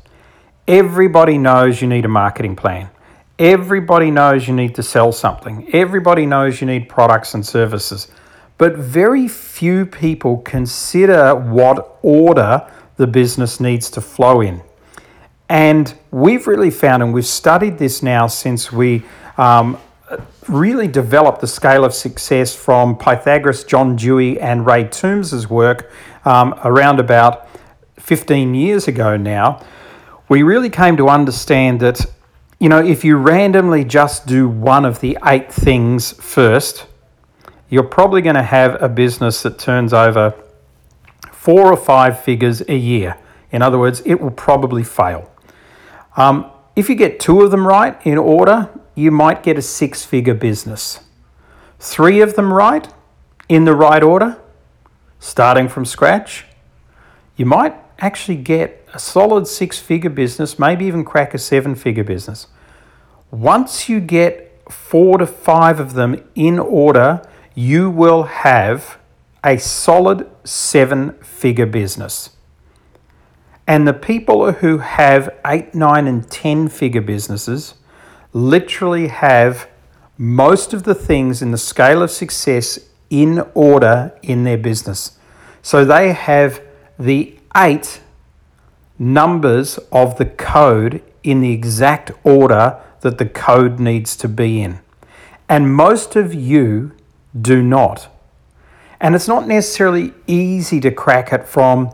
Everybody 0.68 1.38
knows 1.38 1.82
you 1.82 1.88
need 1.88 2.06
a 2.06 2.10
marketing 2.10 2.56
plan. 2.56 2.90
Everybody 3.40 4.10
knows 4.10 4.48
you 4.48 4.54
need 4.56 4.74
to 4.76 4.84
sell 4.84 5.12
something. 5.12 5.70
Everybody 5.74 6.26
knows 6.26 6.60
you 6.60 6.68
need 6.68 6.90
products 6.90 7.36
and 7.36 7.46
services. 7.46 8.08
But 8.58 8.76
very 8.76 9.28
few 9.28 9.86
people 9.86 10.38
consider 10.38 11.36
what 11.36 12.00
order 12.02 12.68
the 12.96 13.06
business 13.06 13.60
needs 13.60 13.92
to 13.92 14.02
flow 14.02 14.42
in. 14.42 14.62
And 15.50 15.94
we've 16.10 16.48
really 16.48 16.72
found, 16.72 17.04
and 17.04 17.14
we've 17.14 17.28
studied 17.28 17.78
this 17.78 18.02
now 18.02 18.26
since 18.26 18.72
we 18.72 19.04
um, 19.38 19.78
really 20.48 20.88
developed 20.88 21.42
the 21.42 21.48
scale 21.48 21.86
of 21.86 21.94
success 21.94 22.56
from 22.56 22.98
Pythagoras, 22.98 23.64
John 23.64 23.96
Dewey, 23.96 24.40
and 24.40 24.66
Ray 24.66 24.86
Toombs' 24.86 25.48
work 25.48 25.92
um, 26.26 26.60
around 26.64 27.00
about 27.00 27.48
15 28.00 28.56
years 28.56 28.88
ago 28.88 29.16
now. 29.16 29.64
We 30.28 30.42
really 30.42 30.70
came 30.70 30.98
to 30.98 31.08
understand 31.08 31.80
that 31.82 32.06
you 32.60 32.70
know, 32.70 32.84
if 32.84 33.04
you 33.04 33.18
randomly 33.18 33.84
just 33.84 34.26
do 34.26 34.50
one 34.50 34.84
of 34.84 35.00
the 35.00 35.18
eight 35.26 35.52
things 35.52 36.14
first, 36.14 36.88
you're 37.70 37.84
probably 37.84 38.22
going 38.22 38.36
to 38.36 38.44
have 38.44 38.82
a 38.82 38.90
business 38.90 39.44
that 39.44 39.60
turns 39.60 39.94
over 39.94 40.34
four 41.32 41.72
or 41.72 41.78
five 41.78 42.20
figures 42.20 42.62
a 42.68 42.76
year. 42.76 43.18
In 43.52 43.62
other 43.62 43.78
words, 43.78 44.02
it 44.06 44.16
will 44.16 44.32
probably 44.32 44.84
fail. 44.84 45.32
Um, 46.16 46.50
if 46.76 46.90
you 46.90 46.96
get 46.96 47.20
two 47.20 47.42
of 47.42 47.52
them 47.52 47.68
right 47.68 48.00
in 48.06 48.18
order, 48.18 48.70
you 48.96 49.12
might 49.12 49.44
get 49.44 49.58
a 49.58 49.62
six 49.62 50.04
figure 50.04 50.34
business. 50.34 51.02
Three 51.80 52.22
of 52.22 52.36
them 52.36 52.52
right 52.52 52.88
in 53.48 53.66
the 53.66 53.76
right 53.76 54.02
order, 54.02 54.42
starting 55.20 55.70
from 55.70 55.86
scratch, 55.86 56.46
you 57.36 57.46
might 57.46 57.76
actually 58.00 58.38
get 58.38 58.88
a 58.94 59.00
solid 59.00 59.48
six 59.48 59.80
figure 59.80 60.10
business, 60.10 60.60
maybe 60.60 60.86
even 60.86 61.04
crack 61.04 61.34
a 61.34 61.38
seven 61.38 61.76
figure 61.76 62.04
business. 62.04 62.48
Once 63.32 63.90
you 63.90 64.00
get 64.00 64.62
four 64.70 65.18
to 65.18 65.26
five 65.26 65.80
of 65.80 65.94
them 65.94 66.24
in 66.36 66.60
order, 66.60 67.22
you 67.56 67.90
will 67.90 68.24
have 68.24 68.98
a 69.44 69.58
solid 69.58 70.30
seven 70.44 71.14
figure 71.24 71.66
business. 71.66 72.32
And 73.66 73.88
the 73.88 73.94
people 73.94 74.54
who 74.54 74.78
have 74.78 75.30
eight, 75.46 75.76
nine, 75.76 76.08
and 76.08 76.30
10 76.30 76.70
figure 76.70 77.02
businesses 77.02 77.76
literally 78.32 79.08
have 79.08 79.68
most 80.18 80.74
of 80.74 80.84
the 80.84 80.96
things 80.96 81.42
in 81.42 81.52
the 81.52 81.58
scale 81.58 82.02
of 82.02 82.10
success 82.10 82.80
in 83.10 83.40
order 83.54 84.14
in 84.22 84.44
their 84.46 84.58
business. 84.58 85.18
So 85.62 85.84
they 85.84 86.14
have 86.14 86.62
the 86.98 87.37
eight 87.56 88.02
numbers 89.00 89.78
of 89.92 90.18
the 90.18 90.26
code 90.26 91.02
in 91.24 91.42
the 91.42 91.52
exact 91.52 92.12
order 92.24 92.82
that 93.02 93.18
the 93.18 93.26
code 93.26 93.80
needs 93.80 94.16
to 94.18 94.28
be 94.28 94.62
in. 94.62 94.80
And 95.50 95.74
most 95.74 96.16
of 96.16 96.34
you 96.34 96.94
do 97.40 97.62
not. 97.62 98.10
And 99.00 99.16
it's 99.16 99.28
not 99.28 99.48
necessarily 99.48 100.14
easy 100.26 100.80
to 100.82 100.92
crack 100.92 101.32
it 101.32 101.48
from 101.48 101.94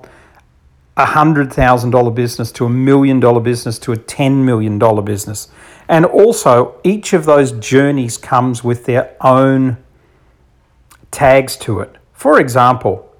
a 0.95 1.05
$100,000 1.05 2.15
business 2.15 2.51
to 2.53 2.65
a 2.65 2.69
million 2.69 3.19
dollar 3.19 3.41
business 3.41 3.79
to 3.79 3.91
a 3.91 3.97
$10 3.97 4.43
million 4.43 4.79
business. 5.03 5.49
And 5.87 6.05
also, 6.05 6.79
each 6.83 7.13
of 7.13 7.25
those 7.25 7.51
journeys 7.53 8.17
comes 8.17 8.63
with 8.63 8.85
their 8.85 9.15
own 9.19 9.77
tags 11.11 11.57
to 11.57 11.79
it. 11.81 11.95
For 12.13 12.39
example, 12.39 13.12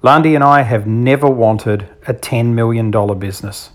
Lundy 0.00 0.36
and 0.36 0.44
I 0.44 0.62
have 0.62 0.86
never 0.86 1.28
wanted 1.28 1.88
a 2.06 2.14
$10 2.14 2.54
million 2.54 2.90
business 3.18 3.70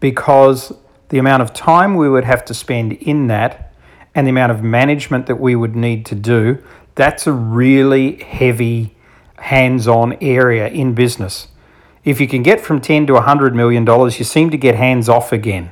because 0.00 0.72
the 1.10 1.18
amount 1.18 1.42
of 1.42 1.54
time 1.54 1.94
we 1.94 2.08
would 2.08 2.24
have 2.24 2.44
to 2.46 2.54
spend 2.54 2.94
in 2.94 3.28
that 3.28 3.72
and 4.14 4.26
the 4.26 4.30
amount 4.30 4.50
of 4.50 4.64
management 4.64 5.26
that 5.26 5.38
we 5.38 5.54
would 5.54 5.76
need 5.76 6.04
to 6.06 6.16
do, 6.16 6.58
that's 6.96 7.28
a 7.28 7.32
really 7.32 8.16
heavy 8.16 8.96
hands 9.38 9.86
on 9.86 10.14
area 10.20 10.66
in 10.68 10.94
business. 10.94 11.48
If 12.04 12.20
you 12.20 12.26
can 12.26 12.42
get 12.42 12.60
from 12.60 12.80
10 12.80 13.06
to 13.06 13.12
100 13.14 13.54
million 13.54 13.84
dollars, 13.84 14.18
you 14.18 14.24
seem 14.24 14.50
to 14.50 14.56
get 14.56 14.74
hands 14.74 15.08
off 15.08 15.32
again. 15.32 15.70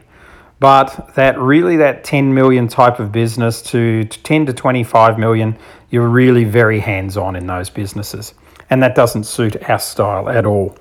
But 0.61 1.15
that 1.17 1.37
really 1.39 1.77
that 1.79 2.05
10 2.05 2.33
million 2.33 2.69
type 2.69 3.01
of 3.01 3.11
business 3.11 3.61
to 3.63 4.05
10 4.05 4.47
to 4.47 4.53
25 4.53 5.19
million, 5.19 5.59
you're 5.91 6.09
really 6.09 6.45
very 6.45 6.79
hands 6.79 7.17
on 7.17 7.35
in 7.35 7.47
those 7.49 7.71
businesses. 7.71 8.35
And 8.75 8.83
that 8.83 8.97
doesn't 8.97 9.23
suit 9.23 9.71
our 9.71 9.79
style 9.79 10.29
at 10.29 10.45
all. 10.45 10.77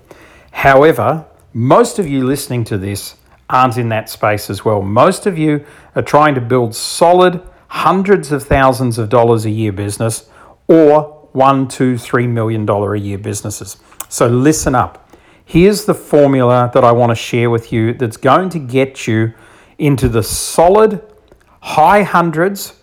However, 0.51 1.27
most 1.53 1.99
of 1.99 2.07
you 2.07 2.25
listening 2.25 2.63
to 2.63 2.79
this 2.79 3.17
aren't 3.51 3.77
in 3.77 3.89
that 3.89 4.09
space 4.09 4.49
as 4.49 4.65
well. 4.65 4.81
Most 4.81 5.27
of 5.27 5.37
you 5.37 5.63
are 5.95 6.01
trying 6.01 6.33
to 6.33 6.41
build 6.41 6.73
solid 6.73 7.39
hundreds 7.67 8.31
of 8.31 8.41
thousands 8.41 8.97
of 8.97 9.09
dollars 9.09 9.45
a 9.45 9.51
year 9.51 9.71
business 9.71 10.27
or 10.67 11.03
one, 11.33 11.67
two, 11.67 11.95
three 11.95 12.25
million 12.25 12.65
dollar 12.65 12.95
a 12.95 12.99
year 12.99 13.19
businesses. 13.19 13.77
So 14.09 14.25
listen 14.25 14.73
up. 14.73 15.15
Here's 15.45 15.85
the 15.85 15.93
formula 15.93 16.71
that 16.73 16.83
I 16.83 16.91
want 16.91 17.11
to 17.11 17.15
share 17.15 17.51
with 17.51 17.71
you 17.71 17.93
that's 17.93 18.17
going 18.17 18.49
to 18.49 18.59
get 18.59 19.05
you 19.05 19.35
into 19.77 20.09
the 20.09 20.23
solid 20.23 20.99
high 21.61 22.01
hundreds 22.01 22.73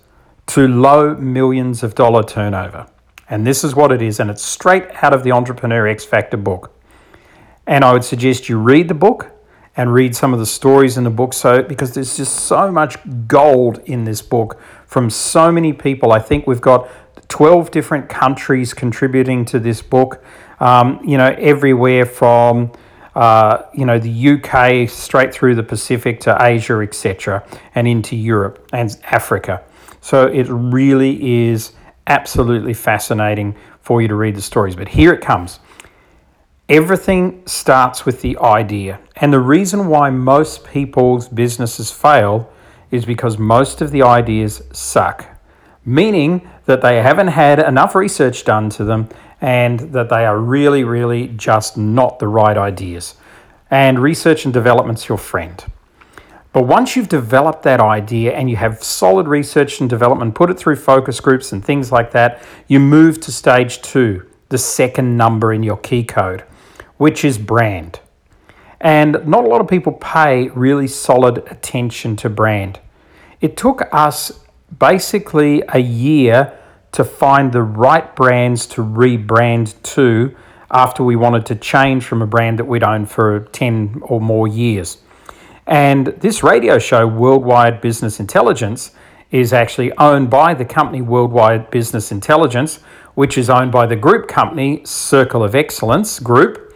to 0.46 0.68
low 0.68 1.16
millions 1.16 1.82
of 1.82 1.96
dollar 1.96 2.22
turnover. 2.22 2.86
And 3.30 3.46
this 3.46 3.62
is 3.62 3.76
what 3.76 3.92
it 3.92 4.02
is, 4.02 4.18
and 4.18 4.28
it's 4.28 4.42
straight 4.42 4.84
out 5.02 5.14
of 5.14 5.22
the 5.22 5.30
Entrepreneur 5.30 5.86
X 5.86 6.04
Factor 6.04 6.36
book. 6.36 6.72
And 7.66 7.84
I 7.84 7.92
would 7.92 8.04
suggest 8.04 8.48
you 8.48 8.58
read 8.58 8.88
the 8.88 8.94
book 8.94 9.30
and 9.76 9.94
read 9.94 10.16
some 10.16 10.32
of 10.32 10.40
the 10.40 10.46
stories 10.46 10.96
in 10.98 11.04
the 11.04 11.10
book. 11.10 11.32
So 11.32 11.62
because 11.62 11.94
there's 11.94 12.16
just 12.16 12.34
so 12.34 12.72
much 12.72 12.98
gold 13.28 13.78
in 13.86 14.04
this 14.04 14.20
book 14.20 14.60
from 14.84 15.08
so 15.08 15.52
many 15.52 15.72
people. 15.72 16.12
I 16.12 16.18
think 16.18 16.48
we've 16.48 16.60
got 16.60 16.88
12 17.28 17.70
different 17.70 18.08
countries 18.08 18.74
contributing 18.74 19.44
to 19.46 19.60
this 19.60 19.80
book. 19.80 20.22
Um, 20.58 21.00
you 21.04 21.16
know 21.16 21.34
everywhere 21.38 22.04
from 22.04 22.72
uh, 23.14 23.62
you 23.72 23.86
know 23.86 23.98
the 23.98 24.32
uk 24.32 24.90
straight 24.90 25.32
through 25.32 25.54
the 25.54 25.62
pacific 25.62 26.20
to 26.20 26.36
asia 26.38 26.80
etc 26.80 27.42
and 27.74 27.88
into 27.88 28.16
europe 28.16 28.68
and 28.72 28.94
africa. 29.04 29.62
So 30.02 30.26
it 30.26 30.48
really 30.50 31.48
is 31.48 31.72
absolutely 32.10 32.74
fascinating 32.74 33.56
for 33.80 34.02
you 34.02 34.08
to 34.08 34.14
read 34.14 34.34
the 34.34 34.42
stories 34.42 34.76
but 34.76 34.88
here 34.88 35.14
it 35.14 35.22
comes 35.22 35.60
Everything 36.70 37.42
starts 37.46 38.06
with 38.06 38.22
the 38.22 38.38
idea. 38.38 39.00
And 39.16 39.32
the 39.32 39.40
reason 39.40 39.88
why 39.88 40.10
most 40.10 40.64
people's 40.64 41.28
businesses 41.28 41.90
fail 41.90 42.48
is 42.92 43.04
because 43.04 43.38
most 43.38 43.80
of 43.80 43.90
the 43.90 44.02
ideas 44.02 44.62
suck, 44.72 45.26
meaning 45.84 46.48
that 46.66 46.80
they 46.80 47.02
haven't 47.02 47.26
had 47.26 47.58
enough 47.58 47.96
research 47.96 48.44
done 48.44 48.70
to 48.70 48.84
them 48.84 49.08
and 49.40 49.80
that 49.92 50.10
they 50.10 50.24
are 50.24 50.38
really, 50.38 50.84
really 50.84 51.26
just 51.26 51.76
not 51.76 52.20
the 52.20 52.28
right 52.28 52.56
ideas. 52.56 53.16
And 53.68 53.98
research 53.98 54.44
and 54.44 54.54
development's 54.54 55.08
your 55.08 55.18
friend. 55.18 55.64
But 56.52 56.64
once 56.66 56.96
you've 56.96 57.08
developed 57.08 57.62
that 57.62 57.80
idea 57.80 58.32
and 58.32 58.50
you 58.50 58.56
have 58.56 58.82
solid 58.82 59.28
research 59.28 59.80
and 59.80 59.88
development, 59.88 60.34
put 60.34 60.50
it 60.50 60.58
through 60.58 60.76
focus 60.76 61.20
groups 61.20 61.52
and 61.52 61.64
things 61.64 61.92
like 61.92 62.10
that, 62.12 62.42
you 62.66 62.80
move 62.80 63.20
to 63.20 63.32
stage 63.32 63.82
two, 63.82 64.26
the 64.48 64.58
second 64.58 65.16
number 65.16 65.52
in 65.52 65.62
your 65.62 65.76
key 65.76 66.02
code 66.02 66.44
which 67.00 67.24
is 67.24 67.38
brand. 67.38 67.98
And 68.78 69.26
not 69.26 69.44
a 69.44 69.46
lot 69.46 69.62
of 69.62 69.68
people 69.68 69.92
pay 69.92 70.48
really 70.50 70.86
solid 70.86 71.38
attention 71.50 72.14
to 72.16 72.28
brand. 72.28 72.78
It 73.40 73.56
took 73.56 73.88
us 73.90 74.44
basically 74.78 75.62
a 75.70 75.78
year 75.78 76.58
to 76.92 77.02
find 77.02 77.52
the 77.52 77.62
right 77.62 78.14
brands 78.14 78.66
to 78.66 78.82
rebrand 78.82 79.80
to 79.94 80.36
after 80.70 81.02
we 81.02 81.16
wanted 81.16 81.46
to 81.46 81.54
change 81.54 82.04
from 82.04 82.20
a 82.20 82.26
brand 82.26 82.58
that 82.58 82.66
we'd 82.66 82.82
owned 82.82 83.10
for 83.10 83.48
10 83.52 84.02
or 84.02 84.20
more 84.20 84.46
years. 84.46 84.98
And 85.70 86.08
this 86.08 86.42
radio 86.42 86.78
show, 86.78 87.06
Worldwide 87.06 87.80
Business 87.80 88.20
Intelligence, 88.20 88.90
is 89.30 89.54
actually 89.54 89.96
owned 89.96 90.28
by 90.28 90.52
the 90.52 90.66
company 90.66 91.00
Worldwide 91.00 91.70
Business 91.70 92.12
Intelligence, 92.12 92.80
which 93.14 93.38
is 93.38 93.48
owned 93.48 93.72
by 93.72 93.86
the 93.86 93.96
group 93.96 94.28
company 94.28 94.82
Circle 94.84 95.42
of 95.42 95.54
Excellence 95.54 96.20
Group 96.20 96.70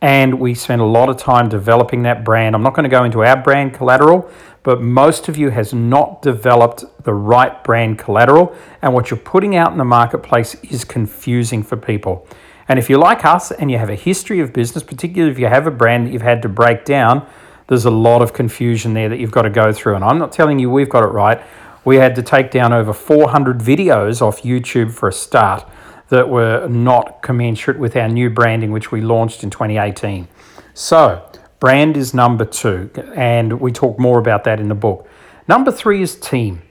and 0.00 0.38
we 0.38 0.54
spent 0.54 0.80
a 0.80 0.84
lot 0.84 1.08
of 1.08 1.16
time 1.16 1.48
developing 1.48 2.02
that 2.02 2.24
brand. 2.24 2.54
I'm 2.54 2.62
not 2.62 2.74
going 2.74 2.84
to 2.84 2.90
go 2.90 3.04
into 3.04 3.24
our 3.24 3.36
brand 3.36 3.74
collateral, 3.74 4.30
but 4.62 4.80
most 4.80 5.28
of 5.28 5.36
you 5.36 5.50
has 5.50 5.74
not 5.74 6.22
developed 6.22 6.84
the 7.02 7.14
right 7.14 7.62
brand 7.64 7.98
collateral, 7.98 8.54
and 8.82 8.94
what 8.94 9.10
you're 9.10 9.18
putting 9.18 9.56
out 9.56 9.72
in 9.72 9.78
the 9.78 9.84
marketplace 9.84 10.54
is 10.62 10.84
confusing 10.84 11.62
for 11.62 11.76
people. 11.76 12.26
And 12.68 12.78
if 12.78 12.88
you're 12.88 13.00
like 13.00 13.24
us 13.24 13.50
and 13.50 13.70
you 13.70 13.78
have 13.78 13.88
a 13.88 13.94
history 13.94 14.40
of 14.40 14.52
business, 14.52 14.84
particularly 14.84 15.32
if 15.32 15.38
you 15.38 15.46
have 15.46 15.66
a 15.66 15.70
brand 15.70 16.06
that 16.06 16.12
you've 16.12 16.22
had 16.22 16.42
to 16.42 16.48
break 16.48 16.84
down, 16.84 17.26
there's 17.68 17.84
a 17.84 17.90
lot 17.90 18.22
of 18.22 18.32
confusion 18.32 18.94
there 18.94 19.08
that 19.08 19.18
you've 19.18 19.30
got 19.30 19.42
to 19.42 19.50
go 19.50 19.72
through. 19.72 19.94
And 19.94 20.04
I'm 20.04 20.18
not 20.18 20.32
telling 20.32 20.58
you 20.58 20.70
we've 20.70 20.88
got 20.88 21.04
it 21.04 21.08
right. 21.12 21.40
We 21.84 21.96
had 21.96 22.14
to 22.16 22.22
take 22.22 22.50
down 22.50 22.72
over 22.72 22.92
400 22.92 23.60
videos 23.60 24.20
off 24.20 24.42
YouTube 24.42 24.90
for 24.92 25.08
a 25.08 25.12
start 25.12 25.68
that 26.08 26.28
were 26.28 26.66
not 26.68 27.22
commensurate 27.22 27.78
with 27.78 27.94
our 27.96 28.08
new 28.08 28.30
branding, 28.30 28.72
which 28.72 28.90
we 28.90 29.00
launched 29.00 29.44
in 29.44 29.50
2018. 29.50 30.26
So, 30.74 31.30
brand 31.60 31.96
is 31.96 32.14
number 32.14 32.44
two, 32.44 32.90
and 33.14 33.60
we 33.60 33.72
talk 33.72 33.98
more 33.98 34.18
about 34.18 34.44
that 34.44 34.60
in 34.60 34.68
the 34.68 34.74
book. 34.74 35.06
Number 35.46 35.70
three 35.70 36.02
is 36.02 36.16
team. 36.16 36.62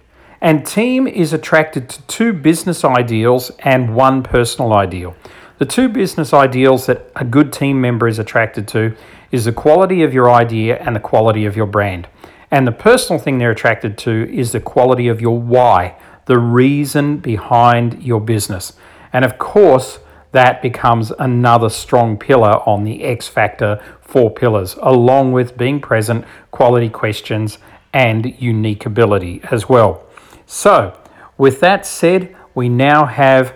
And 0.42 0.66
team 0.66 1.08
is 1.08 1.34
attracted 1.34 1.90
to 1.90 2.02
two 2.04 2.34
business 2.34 2.84
ideals 2.84 3.52
and 3.60 3.96
one 3.96 4.24
personal 4.24 4.74
ideal. 4.74 5.16
The 5.58 5.66
two 5.66 5.90
business 5.90 6.34
ideals 6.34 6.86
that 6.86 7.12
a 7.16 7.26
good 7.26 7.52
team 7.52 7.82
member 7.82 8.08
is 8.08 8.20
attracted 8.20 8.68
to 8.70 8.96
is 9.32 9.46
the 9.46 9.52
quality 9.52 10.04
of 10.04 10.14
your 10.14 10.30
idea 10.32 10.78
and 10.78 10.96
the 10.96 11.00
quality 11.00 11.46
of 11.46 11.56
your 11.56 11.66
brand. 11.66 12.08
And 12.50 12.66
the 12.66 12.72
personal 12.72 13.20
thing 13.20 13.38
they're 13.38 13.52
attracted 13.52 13.98
to 14.00 14.30
is 14.34 14.52
the 14.52 14.60
quality 14.60 15.08
of 15.08 15.22
your 15.22 15.40
why, 15.40 15.98
the 16.26 16.40
reason 16.40 17.18
behind 17.18 18.02
your 18.02 18.22
business. 18.22 18.74
And 19.12 19.26
of 19.26 19.38
course, 19.38 20.00
that 20.32 20.62
becomes 20.62 21.12
another 21.20 21.70
strong 21.70 22.18
pillar 22.18 22.62
on 22.68 22.84
the 22.84 23.04
X 23.04 23.28
Factor 23.28 23.82
four 24.02 24.32
pillars, 24.32 24.76
along 24.82 25.34
with 25.34 25.58
being 25.58 25.82
present, 25.82 26.26
quality 26.52 26.90
questions, 26.90 27.58
and 27.94 28.40
unique 28.40 28.86
ability 28.86 29.42
as 29.52 29.68
well. 29.68 30.04
So, 30.46 30.98
with 31.38 31.60
that 31.60 31.86
said, 31.86 32.36
we 32.56 32.70
now 32.70 33.06
have 33.06 33.56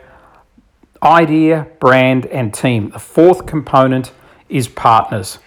idea, 1.01 1.67
brand, 1.79 2.25
and 2.27 2.53
team, 2.53 2.89
the 2.89 2.99
fourth 2.99 3.45
component 3.45 4.11
is 4.49 4.67
partners. 4.67 5.39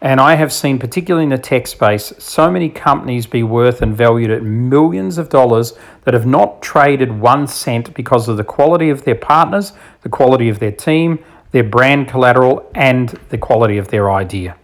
And 0.00 0.20
I 0.20 0.36
have 0.36 0.52
seen, 0.52 0.78
particularly 0.78 1.24
in 1.24 1.30
the 1.30 1.38
tech 1.38 1.66
space, 1.66 2.12
so 2.18 2.50
many 2.50 2.68
companies 2.68 3.26
be 3.26 3.42
worth 3.42 3.82
and 3.82 3.96
valued 3.96 4.30
at 4.30 4.44
millions 4.44 5.18
of 5.18 5.28
dollars 5.28 5.72
that 6.04 6.14
have 6.14 6.26
not 6.26 6.62
traded 6.62 7.18
one 7.18 7.48
cent 7.48 7.92
because 7.94 8.28
of 8.28 8.36
the 8.36 8.44
quality 8.44 8.90
of 8.90 9.02
their 9.02 9.16
partners, 9.16 9.72
the 10.02 10.08
quality 10.08 10.48
of 10.48 10.60
their 10.60 10.70
team, 10.70 11.18
their 11.50 11.64
brand 11.64 12.06
collateral, 12.06 12.70
and 12.76 13.08
the 13.30 13.38
quality 13.38 13.76
of 13.76 13.88
their 13.88 14.10
idea. 14.10 14.56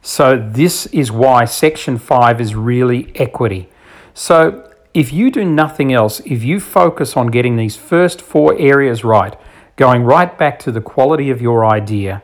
So, 0.00 0.38
this 0.38 0.86
is 0.86 1.10
why 1.10 1.44
Section 1.44 1.98
5 1.98 2.40
is 2.40 2.54
really 2.54 3.10
equity. 3.16 3.68
So, 4.14 4.72
if 4.94 5.12
you 5.12 5.30
do 5.32 5.44
nothing 5.44 5.92
else, 5.92 6.20
if 6.20 6.44
you 6.44 6.60
focus 6.60 7.16
on 7.16 7.28
getting 7.28 7.56
these 7.56 7.76
first 7.76 8.22
four 8.22 8.56
areas 8.58 9.02
right, 9.02 9.36
going 9.74 10.04
right 10.04 10.38
back 10.38 10.60
to 10.60 10.72
the 10.72 10.80
quality 10.80 11.30
of 11.30 11.42
your 11.42 11.66
idea, 11.66 12.22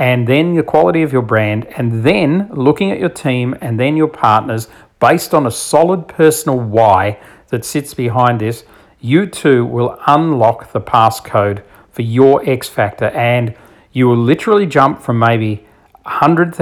and 0.00 0.26
then 0.26 0.54
the 0.54 0.62
quality 0.62 1.02
of 1.02 1.12
your 1.12 1.20
brand, 1.20 1.66
and 1.76 2.02
then 2.02 2.48
looking 2.54 2.90
at 2.90 2.98
your 2.98 3.10
team 3.10 3.54
and 3.60 3.78
then 3.78 3.98
your 3.98 4.08
partners 4.08 4.66
based 4.98 5.34
on 5.34 5.46
a 5.46 5.50
solid 5.50 6.08
personal 6.08 6.58
why 6.58 7.20
that 7.48 7.66
sits 7.66 7.92
behind 7.92 8.40
this, 8.40 8.64
you 8.98 9.26
too 9.26 9.66
will 9.66 10.00
unlock 10.06 10.72
the 10.72 10.80
passcode 10.80 11.62
for 11.90 12.00
your 12.00 12.42
X 12.48 12.66
Factor 12.66 13.08
and 13.08 13.54
you 13.92 14.08
will 14.08 14.16
literally 14.16 14.64
jump 14.64 15.02
from 15.02 15.18
maybe 15.18 15.66
$100,000, 16.06 16.54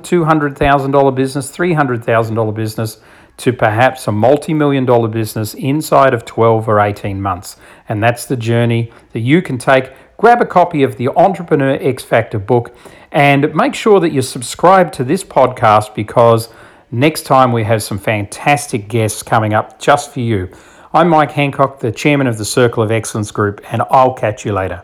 $200,000 0.00 1.14
business, 1.14 1.54
$300,000 1.54 2.54
business 2.54 3.00
to 3.36 3.52
perhaps 3.52 4.08
a 4.08 4.12
multi 4.12 4.54
million 4.54 4.86
dollar 4.86 5.08
business 5.08 5.52
inside 5.52 6.14
of 6.14 6.24
12 6.24 6.66
or 6.66 6.80
18 6.80 7.20
months. 7.20 7.56
And 7.90 8.02
that's 8.02 8.24
the 8.24 8.38
journey 8.38 8.90
that 9.12 9.20
you 9.20 9.42
can 9.42 9.58
take 9.58 9.92
grab 10.18 10.40
a 10.40 10.46
copy 10.46 10.82
of 10.82 10.96
the 10.96 11.08
Entrepreneur 11.08 11.78
X 11.80 12.02
Factor 12.02 12.38
book 12.38 12.74
and 13.12 13.54
make 13.54 13.74
sure 13.74 14.00
that 14.00 14.10
you 14.10 14.22
subscribe 14.22 14.92
to 14.92 15.04
this 15.04 15.22
podcast 15.22 15.94
because 15.94 16.48
next 16.90 17.22
time 17.22 17.52
we 17.52 17.64
have 17.64 17.82
some 17.82 17.98
fantastic 17.98 18.88
guests 18.88 19.22
coming 19.22 19.52
up 19.54 19.78
just 19.78 20.12
for 20.12 20.20
you. 20.20 20.50
I'm 20.94 21.08
Mike 21.08 21.32
Handcock, 21.32 21.80
the 21.80 21.92
chairman 21.92 22.26
of 22.26 22.38
the 22.38 22.44
Circle 22.44 22.82
of 22.82 22.90
Excellence 22.90 23.30
Group, 23.30 23.60
and 23.72 23.82
I'll 23.90 24.14
catch 24.14 24.44
you 24.44 24.52
later. 24.52 24.82